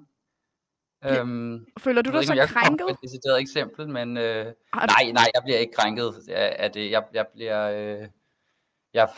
[1.04, 2.86] Ja, Øhm, Føler du jeg dig så jeg krænket?
[2.88, 6.92] med et decideret eksempel, men øh, nej, nej, jeg bliver ikke krænket af, af det.
[6.92, 7.70] Jeg, jeg bliver...
[7.70, 8.08] Øh,
[8.94, 9.10] jeg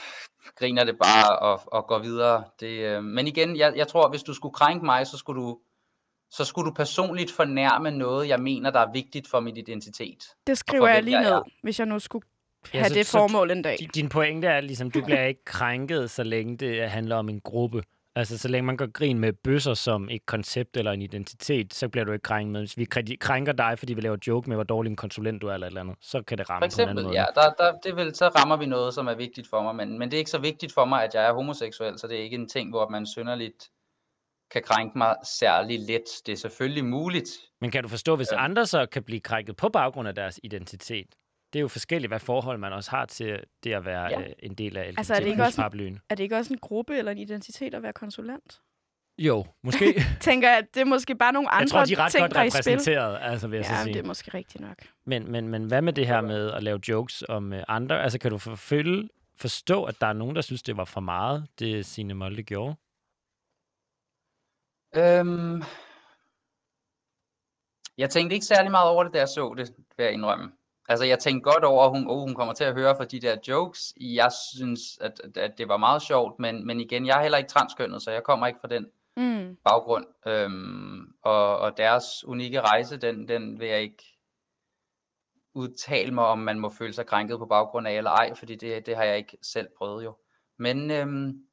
[0.55, 2.43] griner det bare og, og går videre.
[2.59, 5.59] Det, øh, men igen, jeg, jeg tror, hvis du skulle krænke mig, så skulle du
[6.33, 10.23] så skulle du personligt fornærme noget, jeg mener, der er vigtigt for min identitet.
[10.47, 12.27] Det skriver jeg lige ned, hvis jeg nu skulle
[12.73, 13.77] Ja, have så- det så- formål en dag.
[13.79, 17.41] Din- Din pointe er ligesom, du bliver ikke krænket, så længe det handler om en
[17.41, 17.83] gruppe.
[18.15, 21.89] Altså, så længe man gør grin med bøsser som et koncept eller en identitet, så
[21.89, 22.51] bliver du ikke krænket.
[22.53, 22.85] Men hvis vi
[23.19, 25.71] krænker dig, fordi vi laver joke med, hvor dårlig en konsulent du er eller et
[25.71, 27.19] eller andet, så kan det ramme For på en anden eksempel, måde.
[27.19, 29.99] ja, der, der, det vil, så rammer vi noget, som er vigtigt for mig, men,
[29.99, 32.23] men det er ikke så vigtigt for mig, at jeg er homoseksuel, så det er
[32.23, 33.69] ikke en ting, hvor man synderligt
[34.51, 36.03] kan krænke mig særlig let.
[36.25, 37.29] Det er selvfølgelig muligt.
[37.61, 38.43] Men kan du forstå, hvis Øhm.
[38.43, 41.07] andre så kan blive krænket på baggrund af deres identitet?
[41.53, 44.21] Det er jo forskelligt, hvad forhold man også har til det at være Ja.
[44.21, 45.99] øh, en del af Altså, er det ikke også- paraplyen.
[46.09, 48.61] Er det ikke også en gruppe eller en identitet at være konsulent?
[49.17, 49.85] Jo, måske.
[50.21, 52.21] Tænker jeg, at det er måske bare nogle andre jeg tror, de er ret ting,
[52.21, 53.93] godt er repræsenteret, altså vil jeg så Ja, sige.
[53.93, 54.77] det er måske rigtigt nok.
[55.05, 58.03] Men, men, men hvad med det her med at lave jokes om øh, andre?
[58.03, 61.47] Altså, kan du forfølge, forstå, at der er nogen, der synes, det var for meget,
[61.59, 62.75] det Signe Molde gjorde?
[64.95, 65.61] Øhm,
[67.97, 70.51] jeg tænkte ikke særlig meget over det, da jeg så det, vil jeg indrømme.
[70.91, 73.19] Altså, jeg tænkte godt over, at hun, oh, hun kommer til at høre for de
[73.19, 73.93] der jokes.
[74.01, 77.37] Jeg synes, at, at, at det var meget sjovt, men, men igen, jeg er heller
[77.37, 78.85] ikke transkønnet, så jeg kommer ikke fra den
[79.17, 79.57] Mm.
[79.63, 80.05] baggrund.
[80.27, 84.03] Øhm, og, og deres unikke rejse, den, den vil jeg ikke
[85.53, 88.85] udtale mig om, man må føle sig krænket på baggrund af eller ej, fordi det,
[88.85, 90.15] det har jeg ikke selv prøvet jo.
[90.57, 91.45] Men, øhm,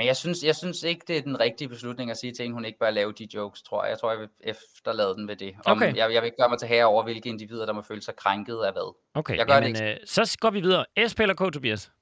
[0.00, 2.52] men jeg synes, jeg synes ikke, det er den rigtige beslutning at sige til en,
[2.52, 3.90] hun ikke bør lave de jokes, tror jeg.
[3.90, 5.54] Jeg tror, jeg vil efterlade den ved det.
[5.66, 5.96] Om, Okay.
[5.96, 8.16] jeg, jeg vil ikke gøre mig til herre over, hvilke individer, der må føle sig
[8.16, 8.96] krænket af hvad.
[9.14, 10.84] Okay, Jeg gør det jamen, øh, så går vi videre.
[11.08, 11.92] S eller K, Tobias?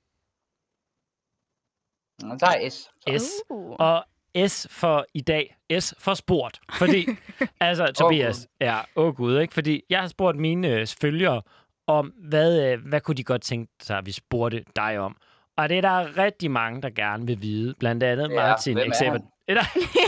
[2.23, 2.75] Nå, Der er S.
[2.75, 3.19] Så.
[3.19, 3.31] S.
[3.51, 3.77] Uh.
[3.79, 4.05] Og
[4.49, 5.57] S for i dag.
[5.81, 6.61] S for spurgt.
[6.79, 7.07] Fordi,
[7.61, 9.55] altså, Tobias, ja, åh oh gud, ikke?
[9.55, 11.43] Fordi jeg har spurgt mine øh, følgere
[11.87, 15.17] om, hvad, øh, hvad kunne de godt tænke sig, at vi spurgte dig om.
[15.59, 17.75] Og det er der rigtig mange, der gerne vil vide.
[17.81, 19.23] Blandt andet Ja, Martin er han?
[19.49, 19.63] Eller,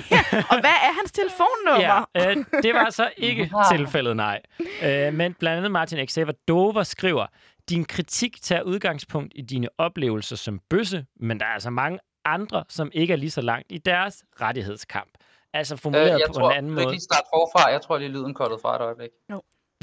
[0.52, 2.06] Og hvad er hans telefonnummer?
[2.14, 4.40] ja, øh, det var så ikke tilfældet, nej.
[4.84, 7.26] Øh, men blandt andet Martin Xavier Dover skriver,
[7.68, 12.64] din kritik tager udgangspunkt i dine oplevelser som bøsse, men der er altså mange andre,
[12.68, 15.10] som ikke er lige så langt i deres rettighedskamp.
[15.54, 16.94] Altså formuleret Øh, jeg på tror, en anden du kan måde.
[16.94, 17.70] lige starte forfra.
[17.70, 19.10] Jeg tror lige lyden kottet fra et øjeblik.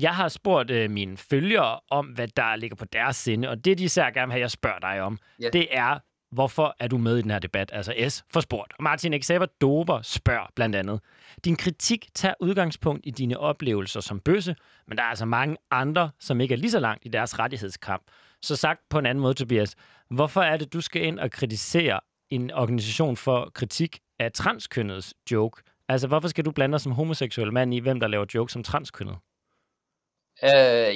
[0.01, 3.77] Jeg har spurgt øh, mine følgere om, hvad der ligger på deres sinde, og det,
[3.77, 5.49] de især gerne vil have, jeg spørger dig om, Ja.
[5.53, 5.99] det er,
[6.31, 7.69] hvorfor er du med i den her debat?
[7.73, 8.73] Altså S for spurgt.
[8.77, 10.99] Og Martin Xavier Dover spørger blandt andet,
[11.45, 14.55] din kritik tager udgangspunkt i dine oplevelser som bøsse,
[14.87, 18.03] men der er altså mange andre, som ikke er lige så langt i deres rettighedskamp.
[18.41, 19.75] Så sagt på en anden måde, Tobias,
[20.09, 25.61] hvorfor er det, du skal ind og kritisere en organisation for kritik af transkønnets joke?
[25.89, 28.63] Altså, hvorfor skal du blande dig som homoseksuel mand i, hvem der laver jokes som
[28.63, 29.15] transkønnet?
[30.43, 30.49] Øh,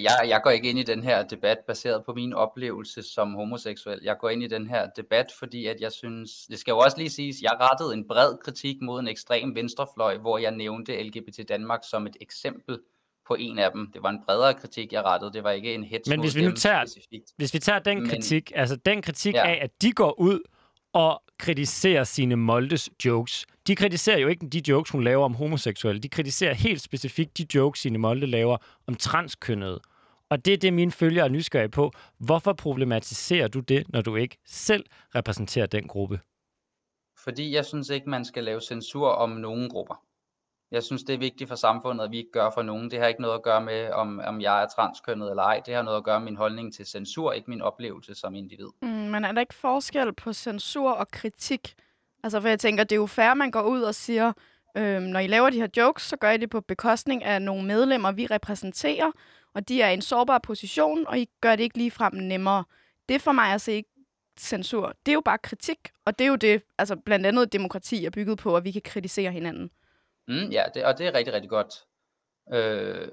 [0.03, 3.99] jeg, jeg går ikke ind i den her debat baseret på min oplevelse som homoseksuel.
[4.03, 6.97] Jeg går ind i den her debat, fordi at jeg synes, det skal jo også
[6.97, 11.49] lige siges, jeg rettede en bred kritik mod en ekstrem venstrefløj, hvor jeg nævnte LGBT
[11.49, 12.79] Danmark som et eksempel
[13.27, 13.91] på en af dem.
[13.93, 15.33] Det var en bredere kritik, jeg rettede.
[15.33, 17.31] Det var ikke en hets Men hvis vi nu tager- specifikt.
[17.37, 19.47] Hvis vi tager den Men- kritik, altså den kritik Ja.
[19.49, 20.39] af, at de går ud
[20.93, 23.45] og kritiserer sine Moldes jokes.
[23.71, 26.01] De kritiserer jo ikke de jokes, hun laver om homoseksuelle.
[26.01, 28.57] De kritiserer helt specifikt de jokes, sine Molde laver
[28.87, 29.81] om transkønnede.
[30.29, 31.91] Og det er det, mine følgere er nysgerrige på.
[32.17, 36.19] Hvorfor problematiserer du det, når du ikke selv repræsenterer den gruppe?
[37.23, 40.03] Fordi jeg synes ikke, man skal lave censur om nogen grupper.
[40.71, 42.91] Jeg synes, det er vigtigt for samfundet, at vi ikke gør for nogen.
[42.91, 45.61] Det har ikke noget at gøre med, om, om jeg er transkønnet eller ej.
[45.65, 48.69] Det har noget at gøre med min holdning til censur, ikke min oplevelse som individ.
[48.81, 51.75] Mm, men er der ikke forskel på censur og kritik?
[52.23, 54.33] Altså, for jeg tænker, det er jo fair, man går ud og siger,
[54.77, 57.65] øhm, når I laver de her jokes, så gør I det på bekostning af nogle
[57.65, 59.11] medlemmer, vi repræsenterer,
[59.53, 62.63] og de er i en sårbar position, og I gør det ikke ligefrem nemmere.
[63.09, 63.89] Det er for mig at se ikke
[64.39, 64.93] censur.
[65.05, 68.09] Det er jo bare kritik, og det er jo det, altså blandt andet demokrati er
[68.09, 69.71] bygget på, at vi kan kritisere hinanden.
[70.27, 71.73] Mm, ja, det, og det er rigtig, rigtig godt.
[72.53, 73.07] Øh,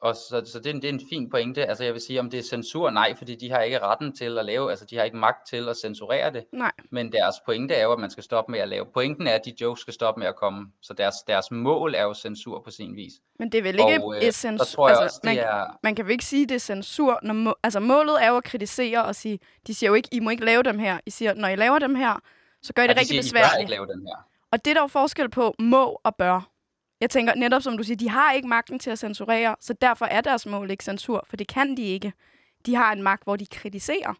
[0.00, 1.66] og så, så det, er en, det er en fin pointe.
[1.66, 4.38] Altså jeg vil sige, om det er censur, nej, fordi de har ikke retten til
[4.38, 6.44] at lave, altså de har ikke magt til at censurere det.
[6.52, 6.72] Nej.
[6.90, 8.86] Men deres pointe er jo, at man skal stoppe med at lave.
[8.94, 10.66] Pointen er, at de jokes skal stoppe med at komme.
[10.82, 13.12] Så deres, deres mål er jo censur på sin vis.
[13.38, 14.64] Men det er vel ikke og øh, øh, censur.
[14.64, 15.78] så tror jeg altså, også, man, er...
[15.82, 17.18] man kan vel ikke sige, det er censur.
[17.22, 20.20] Når må, altså målet er jo at kritisere og sige, de siger jo ikke, I
[20.20, 20.98] må ikke lave dem her.
[21.06, 22.20] I siger, når I laver dem her,
[22.62, 23.60] så gør I det Ja, de rigtig siger, bør besværligt.
[23.60, 24.16] ikke lave den her.
[24.52, 26.50] Og det er der jo forskel på må og bør.
[27.00, 30.06] Jeg tænker netop, som du siger, de har ikke magten til at censurere, så derfor
[30.06, 32.12] er deres mål ikke censur, for det kan de ikke.
[32.66, 34.14] De har en magt, hvor de kritiserer.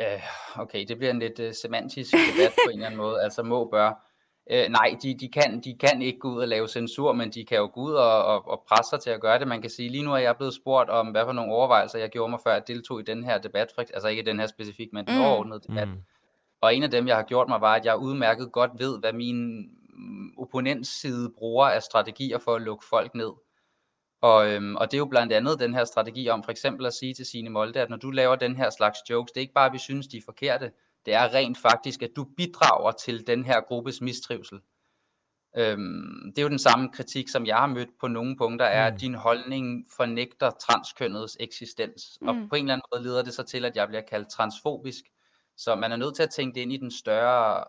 [0.00, 0.22] Øh,
[0.56, 3.22] okay, det bliver en lidt uh, semantisk debat på en eller anden måde.
[3.22, 4.10] Altså må bør.
[4.50, 7.44] Øh, nej, de, de, kan, de kan ikke gå ud og lave censur, men de
[7.44, 9.48] kan jo gå ud og, og, og presse sig til at gøre det.
[9.48, 12.10] Man kan sige, lige nu er jeg blevet spurgt om, hvad for nogle overvejelser jeg
[12.10, 13.72] gjorde mig, før jeg deltog i den her debat.
[13.78, 15.20] Altså ikke den her specifik, men den Mm.
[15.24, 15.88] overordnede debat.
[15.88, 15.94] Mm.
[16.60, 19.12] Og en af dem, jeg har gjort mig, var, at jeg udmærket godt ved, hvad
[19.12, 23.30] min mm, opponentside bruger af strategier for at lukke folk ned.
[24.22, 26.94] Og, øhm, og det er jo blandt andet den her strategi om for eksempel at
[26.94, 29.54] sige til Signe Molde, at når du laver den her slags jokes, det er ikke
[29.54, 30.72] bare, at vi synes, de er forkerte.
[31.06, 34.60] Det er rent faktisk, at du bidrager til den her gruppes mistrivsel.
[35.56, 38.90] Øhm, det er jo den samme kritik, som jeg har mødt på nogle punkter, er,
[38.90, 38.94] Mm.
[38.94, 42.18] at din holdning fornægter transkønnets eksistens.
[42.26, 42.48] Og Mm.
[42.48, 45.04] på en eller anden måde leder det så til, at jeg bliver kaldt transfobisk.
[45.56, 47.64] Så man er nødt til at tænke det ind i den større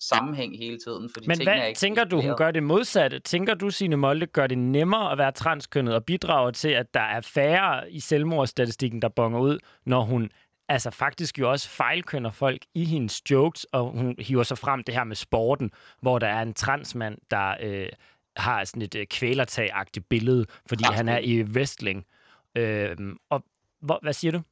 [0.00, 3.18] sammenhæng hele tiden, fordi Men tingene er hvad ikke tænker du, hun gør det modsatte?
[3.18, 7.00] Tænker du, Signe Molde, gør det nemmere at være transkønnet og bidrager til, at der
[7.00, 10.30] er færre i selvmordsstatistikken, der bonger ud, når hun
[10.68, 14.94] altså faktisk jo også fejlkønner folk i hendes jokes, og hun hiver så frem det
[14.94, 17.88] her med sporten, hvor der er en transmand, der øh,
[18.36, 22.06] har sådan et øh, kvælertag-agtigt billede, fordi han er i wrestling.
[22.54, 22.96] Øh,
[23.30, 23.44] og
[23.80, 24.42] hvor, hvad siger du?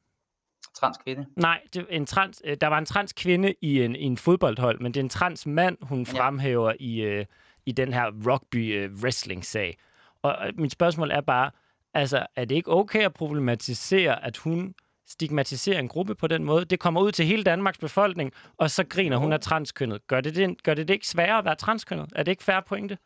[0.79, 1.25] Transkvinde.
[1.35, 4.79] Nej, det en trans, øh, der var en trans kvinde i en, i en fodboldhold,
[4.79, 6.19] men det er en trans mand, hun Ja.
[6.19, 7.25] fremhæver i, øh,
[7.65, 9.77] i den her rugby øh, wrestling sag.
[10.21, 11.51] Og øh, mit spørgsmål er bare,
[11.93, 14.73] altså, er det ikke okay at problematisere, at hun
[15.07, 16.65] stigmatiserer en gruppe på den måde?
[16.65, 20.07] Det kommer ud til hele Danmarks befolkning, og så griner hun af transkønnet.
[20.07, 22.09] Gør det det, gør det, det ikke sværere at være transkønnet?
[22.15, 22.97] Er det ikke færre pointe,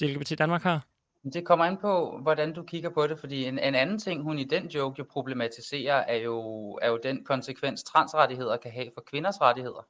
[0.00, 0.86] det LGBT Danmark har?
[1.32, 4.38] Det kommer an på, hvordan du kigger på det, fordi en, en anden ting, hun
[4.38, 6.38] i den joke jo problematiserer, er jo,
[6.82, 9.82] er jo den konsekvens, transrettigheder kan have for kvinders rettigheder.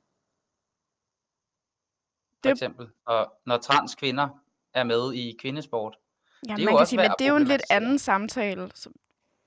[2.32, 4.28] For Det- eksempel, og når transkvinder
[4.74, 5.96] er med i kvindesport.
[6.48, 7.98] Ja, Det er man jo kan også sige, men det er jo en lidt anden
[7.98, 8.70] samtale.
[8.74, 8.90] Så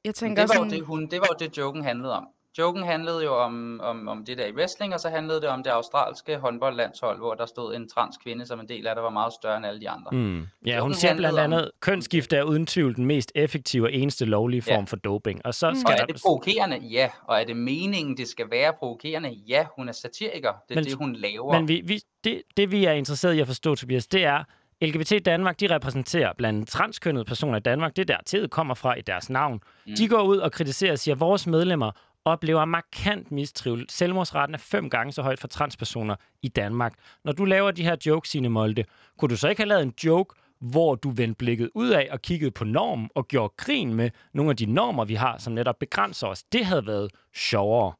[0.06, 0.72] jeg tænker det, var sådan...
[0.72, 2.28] jo det, hun, det var jo det, joken handlede om.
[2.58, 5.64] Joken handlede jo om, om, om det der i wrestling, og så handlede det om
[5.64, 9.10] det australske håndboldlandshold, hvor der stod en trans kvinde som en del af, der var
[9.10, 10.12] meget større end alle de andre.
[10.12, 10.48] Mm.
[10.66, 13.94] Ja, Så hun siger blandt om- andet, kønsskifte er uden tvivl den mest effektive og
[13.94, 14.76] eneste lovlige Ja.
[14.76, 15.46] form for doping.
[15.46, 15.76] Og så Mm.
[15.76, 16.04] skal Og der...
[16.04, 16.78] er det provokerende?
[16.78, 17.10] Ja.
[17.24, 19.30] Og er det meningen, det skal være provokerende?
[19.48, 20.52] Ja, hun er satiriker.
[20.70, 21.54] Det er Men- det, hun laver.
[21.60, 24.44] Men vi, vi, det, det, vi er interesseret i at forstå, Tobias, det er,
[24.82, 27.96] LGBT Danmark, de repræsenterer blandt andet transkønnede personer i Danmark.
[27.96, 29.60] Det er der tid kommer fra i deres navn.
[29.88, 29.94] Mm.
[29.98, 31.92] De går ud og kritiserer og siger, at vores medlemmer
[32.26, 33.86] oplever markant mistrivsel.
[33.90, 36.94] Selvmordsraten er fem gange så højt for transpersoner i Danmark.
[37.26, 38.86] Når du laver de her jokes, Signe Molde,
[39.18, 42.22] kunne du så ikke have lavet en joke, hvor du vendte blikket ud af og
[42.22, 45.80] kiggede på normen og gjorde grin med nogle af de normer, vi har, som netop
[45.80, 46.44] begrænser os?
[46.44, 47.94] Det havde været sjovere.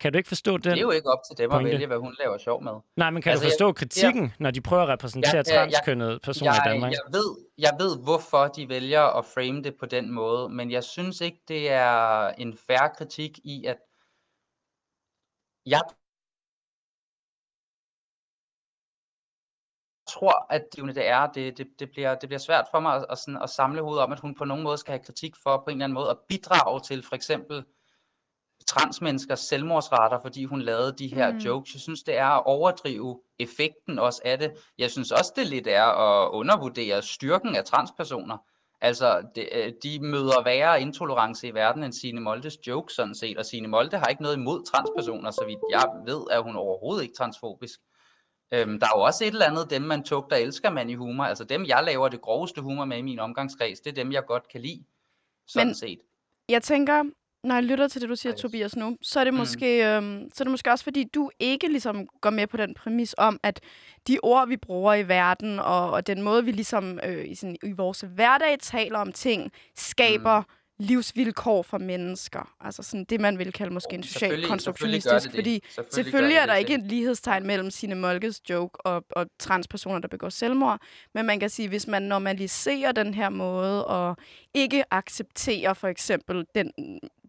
[0.00, 0.62] Kan du ikke forstå den?
[0.62, 1.70] det er jo ikke op til dem pointe.
[1.70, 2.72] at vælge, hvad hun laver sjov med.
[2.96, 6.20] Nej, men kan Altså, du jeg- forstå kritikken, når de prøver at repræsentere jeg- transkønnede
[6.22, 6.92] personer i Jeg, Danmark?
[6.92, 10.84] jeg, ved, jeg ved, hvorfor de vælger at frame det på den måde, men jeg
[10.84, 13.76] synes ikke, det er en færre kritik i, at
[15.66, 15.82] jeg
[20.08, 23.06] tror, at det, det er, det, det, det, bliver, det bliver svært for mig at,
[23.10, 25.56] at, sådan, at samle hovedet om, at hun på nogen måde skal have kritik for
[25.56, 27.64] på en eller anden måde at bidrage til for eksempel
[28.66, 31.38] transmenneskers selvmordsrater, fordi hun lavede de her Mm.
[31.38, 31.74] jokes.
[31.74, 34.52] Jeg synes, det er at overdrive effekten også af det.
[34.78, 38.36] Jeg synes også, det lidt er at undervurdere styrken af transpersoner.
[38.80, 43.38] Altså, det, øh, de møder værre intolerance i verden end Signe Moldes jokes, sådan set.
[43.38, 47.02] Og Signe Molde har ikke noget imod transpersoner, så vidt jeg ved, er hun overhovedet
[47.02, 47.80] ikke transfobisk.
[48.52, 51.24] Øhm, der er jo også et eller andet, dem man tugter elsker man i humor.
[51.24, 54.24] Altså dem, jeg laver det groveste humor med i min omgangskreds, det er dem, jeg
[54.26, 54.84] godt kan lide.
[55.46, 55.74] Sådan Men...
[55.74, 55.98] set.
[56.48, 57.04] Jeg tænker,
[57.44, 58.40] når jeg lytter til det, du siger, Yes.
[58.40, 59.38] Tobias, nu, så er, det Mm.
[59.38, 62.74] måske, øhm, så er det måske også, fordi du ikke ligesom går med på den
[62.74, 63.60] præmis om, at
[64.08, 67.56] de ord, vi bruger i verden, og, og den måde, vi ligesom øh, i, sådan,
[67.62, 70.46] i vores hverdag taler om ting, skaber mm.
[70.78, 72.54] Livsvilkår for mennesker.
[72.60, 75.24] Altså sådan det, man vil kalde måske en social selvfølgelig konstruktionistisk.
[75.24, 75.34] det.
[75.34, 76.60] Fordi Selvfølgelig selvfølgelig er der det.
[76.60, 80.80] ikke et lighedstegn mellem sine Molkes joke og, og transpersoner, der begår selvmord.
[81.14, 84.16] Men man kan sige, hvis man normaliserer den her måde, og
[84.54, 86.72] ikke accepterer for eksempel den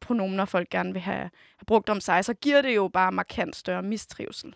[0.01, 1.17] pronomener, folk gerne vil have,
[1.57, 4.55] have brugt om sig, så giver det jo bare markant større mistrivsel.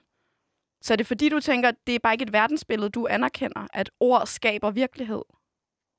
[0.81, 3.67] Så er det fordi, du tænker, at det er bare ikke et verdensbillede, du anerkender,
[3.73, 5.21] at ord skaber virkelighed?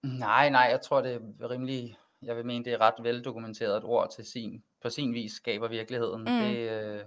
[0.02, 1.96] Nej, nej, jeg tror, det er rimelig...
[2.26, 5.68] Jeg vil mene, det er ret veldokumenteret, at ord til sin, på sin vis skaber
[5.68, 6.20] virkeligheden.
[6.20, 6.26] Mm.
[6.26, 7.00] Det, øh,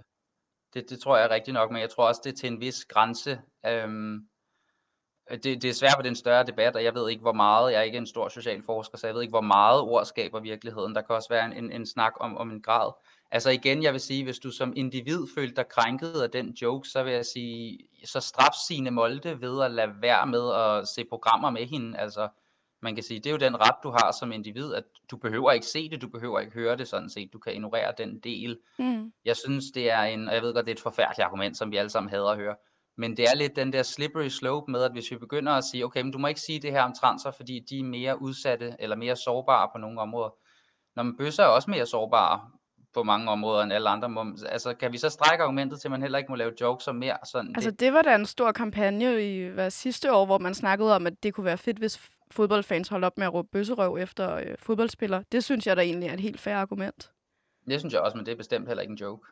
[0.74, 2.60] det, det tror jeg er rigtigt nok, men jeg tror også, det er til en
[2.60, 3.40] vis grænse.
[3.66, 4.28] Øhm,
[5.30, 7.78] det, det er svært på den større debat, og jeg ved ikke, hvor meget, jeg
[7.78, 10.94] er ikke en stor social forsker, så jeg ved ikke, hvor meget ord skaber virkeligheden.
[10.94, 12.92] Der kan også være en, en, en snak om, om en grad.
[13.30, 16.88] Altså igen, jeg vil sige, hvis du som individ følte dig krænket af den joke,
[16.88, 21.04] så vil jeg sige, så straf sine Molde ved at lade være med at se
[21.04, 21.98] programmer med hende.
[21.98, 22.28] Altså,
[22.82, 25.52] man kan sige, det er jo den ret, du har som individ, at du behøver
[25.52, 28.58] ikke se det, du behøver ikke høre det sådan set, du kan ignorere den del.
[28.78, 29.12] Mm.
[29.24, 31.70] Jeg synes, det er en, og jeg ved godt, det er et forfærdeligt argument, som
[31.70, 32.54] vi alle sammen hader at høre,
[32.96, 35.84] men det er lidt den der slippery slope med, at hvis vi begynder at sige,
[35.84, 38.76] okay, men du må ikke sige det her om transer, fordi de er mere udsatte
[38.78, 40.30] eller mere sårbare på nogle områder.
[40.96, 42.40] Når man bøsser er også mere sårbare
[42.94, 44.08] på mange områder end alle andre.
[44.08, 46.88] Må, altså, kan vi så strække argumentet til, at man heller ikke må lave jokes
[46.88, 47.16] om mere?
[47.24, 50.54] Sådan, Altså, det, det var da en stor kampagne i hvad, sidste år, hvor man
[50.54, 53.96] snakkede om, at det kunne være fedt, hvis fodboldfans holdt op med at råbe bøsserøv
[53.96, 55.24] efter øh, fodboldspillere.
[55.32, 57.10] Det synes jeg da egentlig er et helt fair argument.
[57.66, 59.26] det synes jeg også, men det er bestemt heller ikke en joke.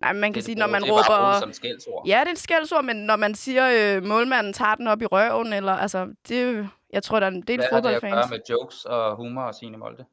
[0.00, 1.40] Nej, man kan det, sige, det når man det er råber...
[1.40, 2.06] som skældsord.
[2.06, 5.06] Ja, det er et skældsord, men når man siger, øh, målmanden tager den op i
[5.06, 8.30] røven, eller altså, det, jeg tror, der er en del Hvad har det at fodboldfans.
[8.30, 10.04] gøre med jokes og humor og sine Molde?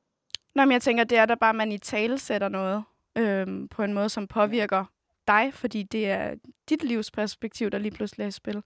[0.56, 2.84] Nå, men jeg tænker, det er da bare, at man i tale sætter noget
[3.18, 4.86] øhm, på en måde, som påvirker
[5.28, 6.36] dig, fordi det er
[6.70, 8.64] dit livsperspektiv, der lige pludselig er i spil.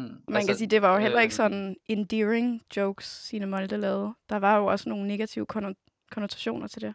[0.00, 0.22] Mm.
[0.28, 4.14] Man altså, kan sige, det var jo heller ikke sådan endearing jokes, Signe Molde lavede.
[4.28, 5.46] Der var jo også nogle negative
[6.10, 6.94] konnotationer til det.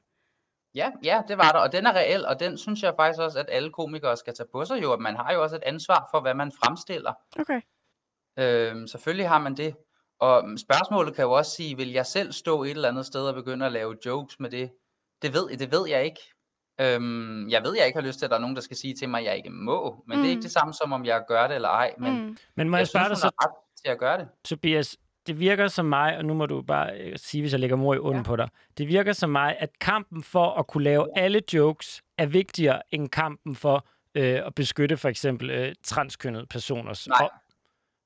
[0.75, 3.39] Ja, ja, det var der, og den er reel, og den synes jeg faktisk også,
[3.39, 6.07] at alle komikere skal tage på sig jo, at man har jo også et ansvar
[6.11, 7.13] for, hvad man fremstiller.
[7.39, 7.61] Okay.
[8.39, 9.75] Øhm, selvfølgelig har man det.
[10.19, 13.33] Og spørgsmålet kan jo også sige, vil jeg selv stå et eller andet sted og
[13.33, 14.71] begynde at lave jokes med det?
[15.21, 16.21] Det ved, det ved jeg ikke.
[16.81, 18.93] Øhm, jeg ved, jeg ikke har lyst til, at der er nogen, der skal sige
[18.93, 20.03] til mig, at jeg ikke må.
[20.07, 20.21] Men mm.
[20.21, 20.43] det er ikke mm.
[20.43, 21.93] det samme som, om jeg gør det eller ej.
[21.97, 22.37] Men, mm.
[22.55, 23.27] men må jeg, jeg spørge dig så...
[23.27, 23.51] ret
[23.83, 24.27] til at gøre det.
[24.43, 27.75] Tobias, det virker som mig, og nu må du bare øh, sige, hvis jeg lægger
[27.75, 28.27] mor i unden ja.
[28.27, 28.49] på dig.
[28.77, 33.09] Det virker som mig, at kampen for at kunne lave alle jokes er vigtigere end
[33.09, 33.85] kampen for
[34.15, 37.29] øh, at beskytte for eksempel øh, transkønnede personers Nej.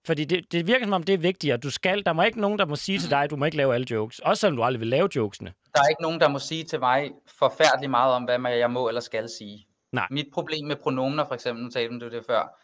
[0.05, 1.57] Fordi det, det virker som om, det er vigtigere.
[1.57, 3.57] Du skal, der må ikke nogen, der må sige til dig, at du må ikke
[3.57, 4.19] lave alle jokes.
[4.19, 5.53] Også selvom du aldrig vil lave jokesene.
[5.75, 8.87] Der er ikke nogen, der må sige til mig forfærdeligt meget om, hvad jeg må
[8.87, 9.67] eller skal sige.
[9.91, 10.07] Nej.
[10.11, 12.59] Mit problem med pronomener, for eksempel, nu talte du det før,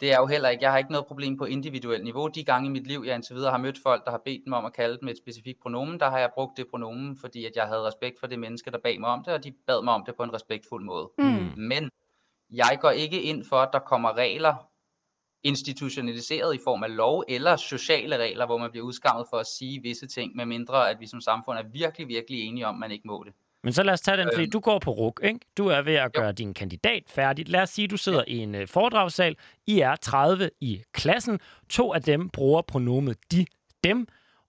[0.00, 2.28] det er jo heller ikke, jeg har ikke noget problem på individuelt niveau.
[2.28, 4.58] De gange i mit liv, jeg indtil videre har mødt folk, der har bedt mig
[4.58, 7.52] om at kalde dem et specifikt pronomen, der har jeg brugt det pronomen, fordi at
[7.56, 9.94] jeg havde respekt for det menneske, der bad mig om det, og de bad mig
[9.94, 11.10] om det på en respektfuld måde.
[11.18, 11.52] Mm.
[11.56, 11.90] Men
[12.50, 14.54] jeg går ikke ind for, at der kommer regler
[15.46, 19.82] institutionaliseret i form af lov eller sociale regler, hvor man bliver udskammet for at sige
[19.82, 22.90] visse ting, med mindre at vi som samfund er virkelig, virkelig enige om, at man
[22.90, 23.32] ikke må det.
[23.64, 25.40] Men så lad os tage den, fordi øhm, du går på RUK, ikke?
[25.58, 26.32] Du er ved at gøre jo.
[26.32, 27.48] din kandidat færdig.
[27.48, 28.34] Lad os sige, at du sidder ja.
[28.34, 29.36] i en uh, foredragssal.
[29.66, 31.40] I er 30 i klassen.
[31.68, 33.46] To af dem bruger pronomet de,
[33.84, 34.06] dem.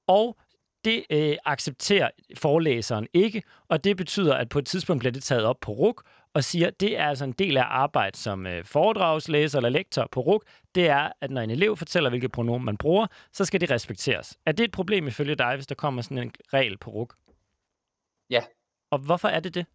[0.08, 0.38] Og
[0.86, 5.44] det øh, accepterer forelæseren ikke, og det betyder, at på et tidspunkt bliver det taget
[5.44, 6.04] op på RUK,
[6.38, 10.08] og siger, at det er altså en del af arbejdet som øh, foredragslæser eller lektor
[10.12, 10.44] på RUK,
[10.76, 14.38] det er, at når en elev fortæller, hvilket pronomen man bruger, så skal det respekteres.
[14.46, 17.16] Er det et problem ifølge dig, hvis der kommer sådan en regel på RUK?
[18.30, 18.44] Ja.
[18.92, 19.66] Og hvorfor er det det?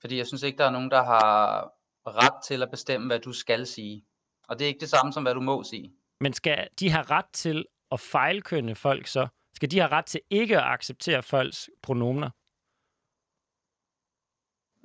[0.00, 1.72] Fordi jeg synes ikke, der er nogen, der har
[2.06, 4.04] ret til at bestemme, hvad du skal sige.
[4.48, 5.92] Og det er ikke det samme som, hvad du må sige.
[6.20, 9.28] Men skal de have ret til at fejlkønne folk så?
[9.54, 12.30] Skal de have ret til ikke at acceptere folks pronomener?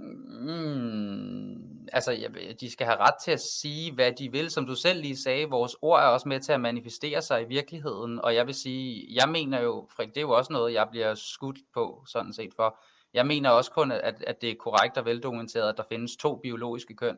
[0.01, 2.27] Mm, altså,
[2.59, 4.49] de skal have ret til at sige, hvad de vil.
[4.49, 7.45] Som du selv lige sagde, vores ord er også med til at manifestere sig i
[7.45, 8.21] virkeligheden.
[8.21, 11.15] Og jeg vil sige, jeg mener jo, Frik, det er jo også noget, jeg bliver
[11.15, 12.79] skudt på, sådan set for.
[13.13, 16.35] Jeg mener også kun, at, at det er korrekt og veldokumenteret, at der findes to
[16.35, 17.17] biologiske køn.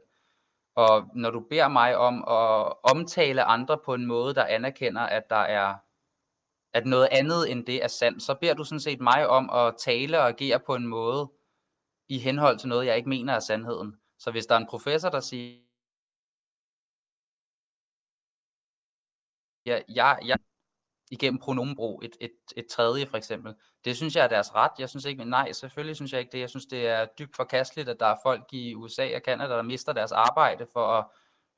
[0.75, 5.23] Og når du beder mig om at omtale andre på en måde, der anerkender, at
[5.29, 5.73] der er
[6.73, 9.75] at noget andet end det er sandt, så beder du sådan set mig om at
[9.77, 11.31] tale og agere på en måde,
[12.13, 13.95] i henhold til noget, jeg ikke mener er sandheden.
[14.19, 15.59] Så hvis der er en professor, der siger,
[19.65, 20.37] ja, jeg, jeg
[21.11, 23.55] igennem pronomenbrug, et, et, et tredje for eksempel.
[23.85, 24.71] Det synes jeg er deres ret.
[24.79, 26.39] Jeg synes ikke, nej, selvfølgelig synes jeg ikke det.
[26.39, 29.61] Jeg synes, det er dybt forkasteligt, at der er folk i USA og Canada, der
[29.61, 31.05] mister deres arbejde for at,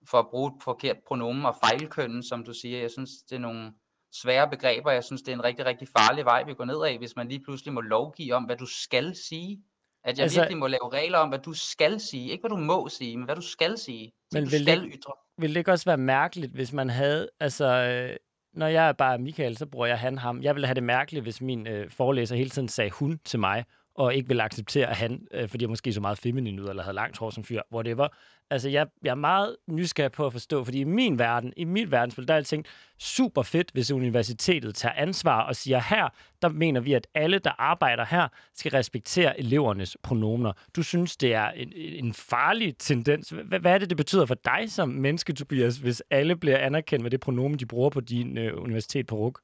[0.09, 2.79] for at bruge et forkert pronomen og fejlkønnen, som du siger.
[2.79, 3.73] Jeg synes, det er nogle
[4.11, 4.91] svære begreber.
[4.91, 7.27] Jeg synes, det er en rigtig, rigtig farlig vej, vi går ned af, hvis man
[7.27, 9.63] lige pludselig må lovgive om, hvad du skal sige.
[10.05, 12.31] At jeg altså, virkelig må lave regler om, hvad du skal sige.
[12.31, 14.11] Ikke hvad du må sige, men hvad du skal sige.
[14.31, 15.13] Men vil, skal det, ytre.
[15.37, 17.29] vil det ikke også være mærkeligt, hvis man havde...
[17.39, 18.15] Altså, øh,
[18.53, 20.41] når jeg er bare Michael, så bruger jeg han, ham.
[20.41, 23.65] Jeg ville have det mærkeligt, hvis min øh, forelæser hele tiden sagde hun til mig,
[23.95, 26.95] og ikke vil acceptere han, øh, fordi jeg måske så meget feminin ud, eller havde
[26.95, 28.07] langt hår som fyr, whatever.
[28.49, 31.91] Altså, jeg, jeg er meget nysgerrig på at forstå, fordi i min verden, i mit
[31.91, 32.67] verdensbillede, der er jeg tænkt,
[32.99, 36.09] super fedt, hvis universitetet tager ansvar og siger, her,
[36.41, 40.53] der mener vi, at alle, der arbejder her, skal respektere elevernes pronomener.
[40.75, 43.29] Du synes, det er en, en farlig tendens.
[43.29, 47.03] Hvad, hvad er det, det betyder for dig som menneske, Tobias, hvis alle bliver anerkendt
[47.03, 49.39] med det pronomen, de bruger på din øh, universitet på RUK?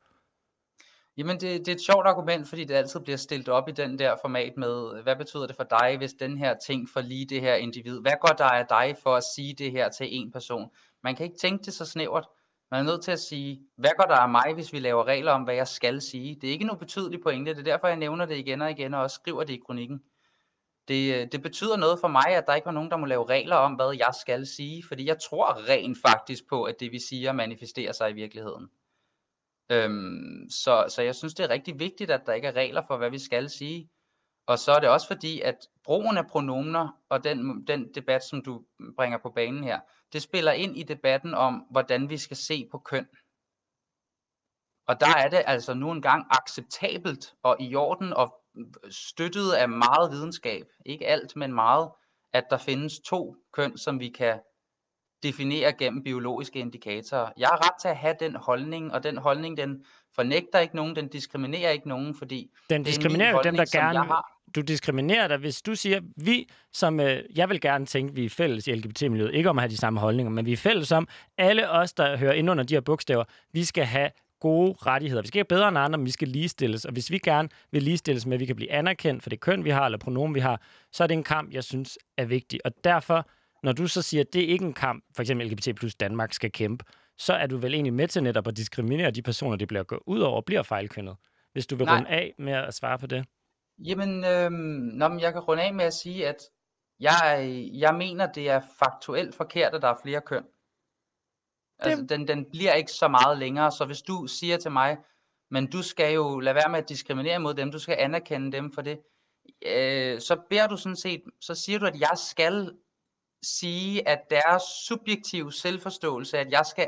[1.17, 3.99] Jamen det, det er et sjovt argument, fordi det altid bliver stillet op i den
[3.99, 7.41] der format med, hvad betyder det for dig, hvis den her ting for lige det
[7.41, 8.01] her individ?
[8.01, 10.69] Hvad går der af dig for at sige det her til en person?
[11.03, 12.27] Man kan ikke tænke det så snævert.
[12.71, 15.31] Man er nødt til at sige, hvad går der af mig, hvis vi laver regler
[15.31, 16.35] om, hvad jeg skal sige?
[16.41, 18.93] Det er ikke noget betydeligt pointe, det er derfor, jeg nævner det igen og igen,
[18.93, 20.01] og også skriver det i kronikken.
[20.87, 23.25] Det, øh, det betyder noget for mig, at der ikke var nogen, der må lave
[23.25, 26.99] regler om, hvad jeg skal sige, fordi jeg tror rent faktisk på, at det vi
[26.99, 28.69] siger manifesterer sig i virkeligheden.
[29.71, 32.97] Øhm, så, så jeg synes, det er rigtig vigtigt, at der ikke er regler for,
[32.97, 33.89] hvad vi skal sige.
[34.47, 38.43] Og så er det også fordi, at brugen af pronomener og den, den debat, som
[38.43, 38.65] du
[38.97, 39.79] bringer på banen her,
[40.13, 43.07] det spiller ind i debatten om, hvordan vi skal se på køn.
[44.87, 48.41] Og der er det altså nu engang acceptabelt og i orden og
[48.89, 51.91] støttet af meget videnskab, ikke alt, men meget,
[52.33, 54.39] at der findes to køn, som vi kan
[55.23, 57.29] definere gennem biologiske indikatorer.
[57.37, 59.83] Jeg har ret til at have den holdning, og den holdning, den
[60.15, 63.99] fornægter ikke nogen, den diskriminerer ikke nogen, fordi den diskriminerer jo dem, der gerne,
[64.55, 68.29] du diskriminerer dig, hvis du siger, vi som, øh, jeg vil gerne tænke, vi er
[68.29, 71.07] fælles i LGBT-miljøet, ikke om at have de samme holdninger, men vi er fælles om,
[71.37, 74.09] alle os, der hører ind under de her bogstaver, vi skal have
[74.39, 75.21] gode rettigheder.
[75.21, 76.85] Vi skal ikke bedre end andre, men vi skal ligestilles.
[76.85, 79.63] Og hvis vi gerne vil ligestilles med, at vi kan blive anerkendt for det køn,
[79.63, 80.61] vi har, eller pronomen, vi har,
[80.91, 82.59] så er det en kamp, jeg synes er vigtig.
[82.65, 83.27] Og derfor,
[83.63, 86.33] når du så siger, at det er ikke en kamp, for eksempel LGBT plus Danmark
[86.33, 86.85] skal kæmpe,
[87.17, 90.01] så er du vel egentlig med til netop at diskriminere de personer, det bliver gået
[90.07, 91.15] ud over og bliver fejlkønnet.
[91.53, 91.95] Hvis du vil Nej.
[91.95, 93.25] runde af med at svare på det.
[93.79, 94.53] Jamen, øhm,
[94.93, 96.37] nå, men jeg kan runde af med at sige, at
[96.99, 100.43] jeg, jeg mener, det er faktuelt forkert, at der er flere køn.
[101.79, 104.97] Altså, den, den bliver ikke så meget længere, så hvis du siger til mig,
[105.51, 108.71] men du skal jo lade være med at diskriminere mod dem, du skal anerkende dem
[108.71, 108.99] for det,
[109.65, 112.71] øh, så beder du sådan set, så siger du, at jeg skal
[113.43, 116.87] sige, at deres subjektive selvforståelse, at jeg skal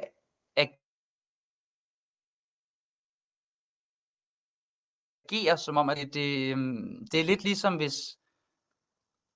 [5.33, 8.17] agere som om, at det, det, øhm, det er lidt ligesom hvis,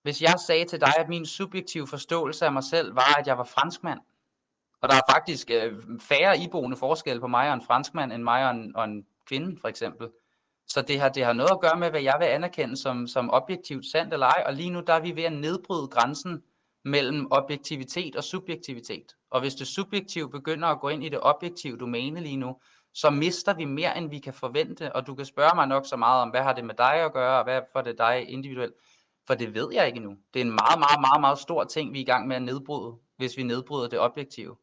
[0.01, 3.37] hvis jeg sagde til dig, at min subjektive forståelse af mig selv var, at jeg
[3.37, 3.99] var franskmand.
[4.81, 8.45] Og der er faktisk øh, færre iboende forskel på mig og en franskmand, end mig
[8.45, 10.09] og en, og en kvinde, for eksempel.
[10.67, 13.29] Så det har, det har noget at gøre med, hvad jeg vil anerkende som, som
[13.33, 14.43] objektivt sandt eller ej.
[14.45, 16.43] Og lige nu der er vi ved at nedbryde grænsen
[16.87, 19.15] mellem objektivitet og subjektivitet.
[19.31, 22.55] Og hvis det subjektive begynder at gå ind i det objektive domæne lige nu,
[22.93, 24.95] så mister vi mere, end vi kan forvente.
[24.95, 27.13] Og du kan spørge mig nok så meget om, hvad har det med dig at
[27.13, 28.73] gøre, og hvad får det dig individuelt?
[29.27, 30.15] For det ved jeg ikke nu.
[30.33, 32.41] Det er en meget, meget, meget, meget stor ting, vi er i gang med at
[32.41, 34.55] nedbryde, hvis vi nedbryder det objektive.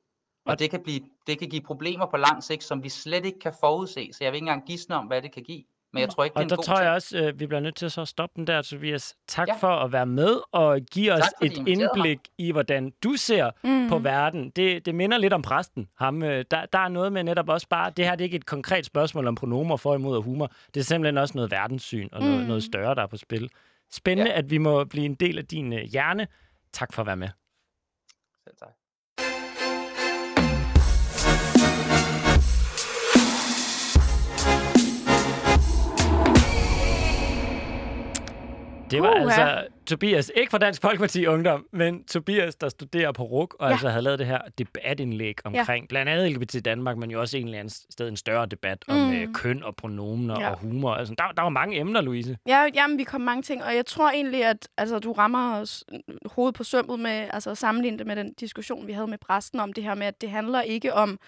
[0.46, 3.38] Og det kan, blive, det kan give problemer på lang sigt, som vi slet ikke
[3.38, 4.10] kan forudse.
[4.12, 5.64] Så jeg vil ikke engang gisne om, hvad det kan give.
[5.94, 6.84] Men jeg tror ikke, det er Og en der god tror ting.
[6.84, 9.16] jeg også, øh, vi bliver nødt til så at stoppe den der, Tobias.
[9.28, 9.54] Tak Ja.
[9.56, 12.06] for at være med og give os Tak, et inviterede mig.
[12.10, 13.88] indblik i, hvordan du ser Mm.
[13.88, 14.50] på verden.
[14.50, 15.88] Det, det minder lidt om præsten.
[15.98, 18.36] Ham, øh, der, der er noget med netop også bare, det her det er ikke
[18.36, 20.50] et konkret spørgsmål om pronomer for imod og humor.
[20.74, 22.46] Det er simpelthen også noget verdenssyn og noget, Mm.
[22.46, 23.50] noget større, der er på spil.
[23.92, 24.38] Spændende, Ja.
[24.38, 26.26] at vi må blive en del af din øh, hjerne.
[26.72, 27.28] Tak for at være med.
[28.44, 28.68] Selv tak.
[38.94, 39.22] Det var Puha.
[39.22, 43.72] altså Tobias, ikke fra Dansk Folkeparti Ungdom, men Tobias, der studerer på RUK, og Ja.
[43.72, 45.86] altså havde lavet det her debatindlæg omkring ja.
[45.88, 48.96] blandt andet LGBT Danmark, men jo også en eller anden sted en større debat om
[48.96, 49.12] Mm.
[49.12, 50.50] øh, køn og pronomener Ja.
[50.50, 50.94] og humor.
[50.94, 52.38] Altså, der, der var mange emner, Louise.
[52.46, 55.84] Ja, jamen, vi kom mange ting, og jeg tror egentlig, at altså, du rammer os
[56.26, 59.60] hovedet på sømmet med altså, at sammenligne det med den diskussion, vi havde med præsten
[59.60, 61.18] om det her med, at det handler ikke om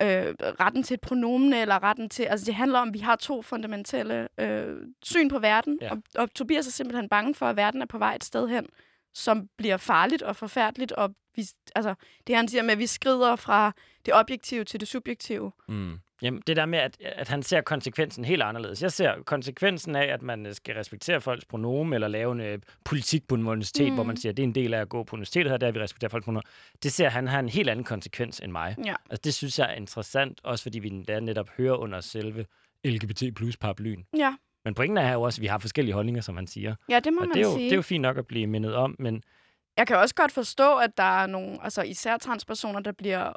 [0.00, 2.22] øh, retten til et pronomen eller retten til...
[2.22, 5.90] Altså, det handler om, at vi har to fundamentale øh, syn på verden, Ja.
[5.90, 8.66] og, og Tobias er simpelthen bange for, at verden er på vej et sted hen,
[9.14, 11.94] som bliver farligt og forfærdeligt, og vi, altså,
[12.26, 13.72] det han siger med, at vi skrider fra
[14.06, 15.52] det objektive til det subjektive.
[15.68, 15.98] Mm.
[16.22, 18.82] Jamen, det der med, at, at han ser konsekvensen helt anderledes.
[18.82, 22.58] Jeg ser konsekvensen af, at man øh, skal respektere folks pronomen, eller lave en øh,
[22.84, 23.94] politik på en universitet, mm.
[23.94, 24.06] hvor Mm.
[24.06, 25.80] man siger, at det er en del af at gå på universitetet her, der vi
[25.80, 26.42] respekterer folks pronomen.
[26.82, 28.76] Det ser han har en helt anden konsekvens end mig.
[28.84, 28.94] Ja.
[29.10, 32.46] Altså, det synes jeg er interessant, også fordi vi endda netop hører under selve
[32.84, 34.04] LGBT plus paraplyen.
[34.18, 36.74] Ja, Men pointen er jo også, at vi har forskellige holdninger, som han siger.
[36.88, 37.64] ja det må Og man det er, jo, sige.
[37.64, 39.22] det er jo fint nok at blive mindet om, men
[39.76, 43.32] Jeg kan også godt forstå, at der er nogle, altså især transpersoner, der bliver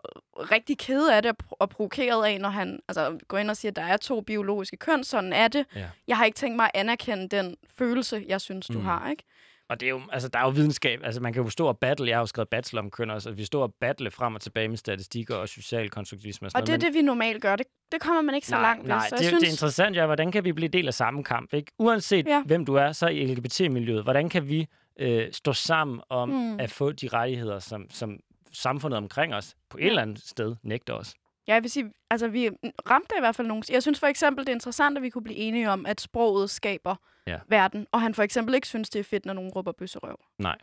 [0.52, 3.58] rigtig kede af det og pro- og provokeret af, når han altså, går ind og
[3.58, 5.66] siger, at der er to biologiske køn, sådan er det.
[5.76, 5.86] Ja.
[6.08, 8.86] Jeg har ikke tænkt mig at anerkende den følelse, jeg synes, du Mm.
[8.86, 9.24] har, ikke?
[9.70, 11.00] Og det er jo, altså, der er jo videnskab.
[11.04, 12.08] Altså, man kan jo stå og battle.
[12.10, 13.30] Jeg har jo skrevet bachelor om køn også.
[13.30, 16.62] Altså, vi står og battle frem og tilbage med statistikker og social konstruktivisme og sådan
[16.62, 16.94] Og det er noget.
[16.94, 17.56] det, vi normalt gør.
[17.56, 18.90] Det, det kommer man ikke så nej, langt ved.
[18.90, 20.06] nej, Så det, jeg synes, det er interessant, ja.
[20.06, 21.54] Hvordan kan vi blive del af samme kamp?
[21.54, 21.72] Ikke?
[21.80, 22.44] Uanset Ja.
[22.46, 24.68] hvem du er, så i LGBT-miljøet, hvordan kan vi
[25.00, 26.60] øh, stå sammen om Mm.
[26.60, 28.20] at få de rettigheder, som, som
[28.52, 31.14] samfundet omkring os på et eller andet sted nægter os?
[31.48, 32.50] Ja, jeg vil sige, altså vi
[32.90, 33.64] ramte i hvert fald nogle...
[33.72, 36.50] Jeg synes for eksempel, det er interessant, at vi kunne blive enige om, at sproget
[36.50, 36.96] skaber
[37.28, 37.40] Ja.
[37.50, 37.88] verden.
[37.92, 40.20] Og han for eksempel ikke synes, det er fedt, når nogen råber bøsserøv.
[40.40, 40.58] Nej.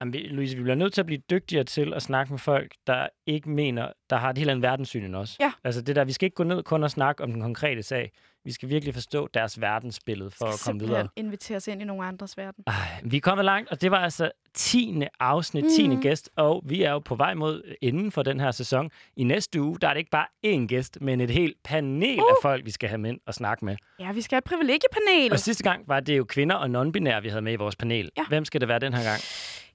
[0.00, 2.72] Jamen, vi, Louise, vi bliver nødt til at blive dygtigere til at snakke med folk,
[2.86, 5.36] der ikke mener, der har et helt andet verdenssyn end os.
[5.40, 5.52] Ja.
[5.64, 8.12] Altså det der, vi skal ikke gå ned kun og snakke om den konkrete sag.
[8.44, 11.08] Vi skal virkelig forstå deres verdensbillede for at komme videre.
[11.16, 12.64] invitere os ind i nogle andres verden.
[12.66, 12.74] Ej,
[13.04, 15.02] vi er kommet langt, og det var altså 10.
[15.20, 15.88] afsnit, 10.
[15.88, 16.02] Mhm.
[16.02, 18.90] gæst, og vi er jo på vej mod enden for den her sæson.
[19.16, 22.24] I næste uge, der er det ikke bare én gæst, men et helt panel uh.
[22.30, 23.76] af folk, vi skal have med og snakke med.
[24.00, 25.32] Ja, vi skal have et privilegiepanel.
[25.32, 28.10] Og sidste gang var det jo kvinder og non-binære, vi havde med i vores panel.
[28.16, 28.24] Ja.
[28.28, 29.20] Hvem skal det være den her gang?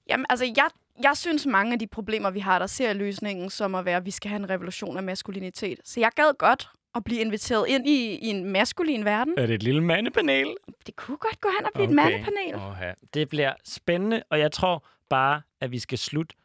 [0.09, 0.67] Jamen, altså, jeg,
[1.03, 4.05] jeg synes, mange af de problemer, vi har, der ser løsningen som at være, at
[4.05, 5.79] vi skal have en revolution af maskulinitet.
[5.83, 9.33] Så jeg gad godt at blive inviteret ind i, i en maskulin verden.
[9.37, 10.55] Er det et lille mandepanel?
[10.87, 11.91] Det kunne godt gå hen og blive okay.
[11.91, 12.55] et mandepanel.
[12.55, 12.91] Oha.
[13.13, 16.35] Det bliver spændende, og jeg tror bare, at vi skal slutte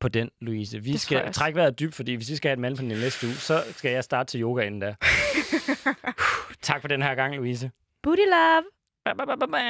[0.00, 0.82] på den, Louise.
[0.82, 3.34] Vi Det skal trække vejret dybt, fordi hvis vi skal have et mandpanel næste uge,
[3.34, 4.94] så skal jeg starte til yoga inden da.
[6.62, 7.70] tak for den her gang, Louise.
[8.02, 8.64] Booty love!
[9.04, 9.60] Ba, ba, ba, ba, ba.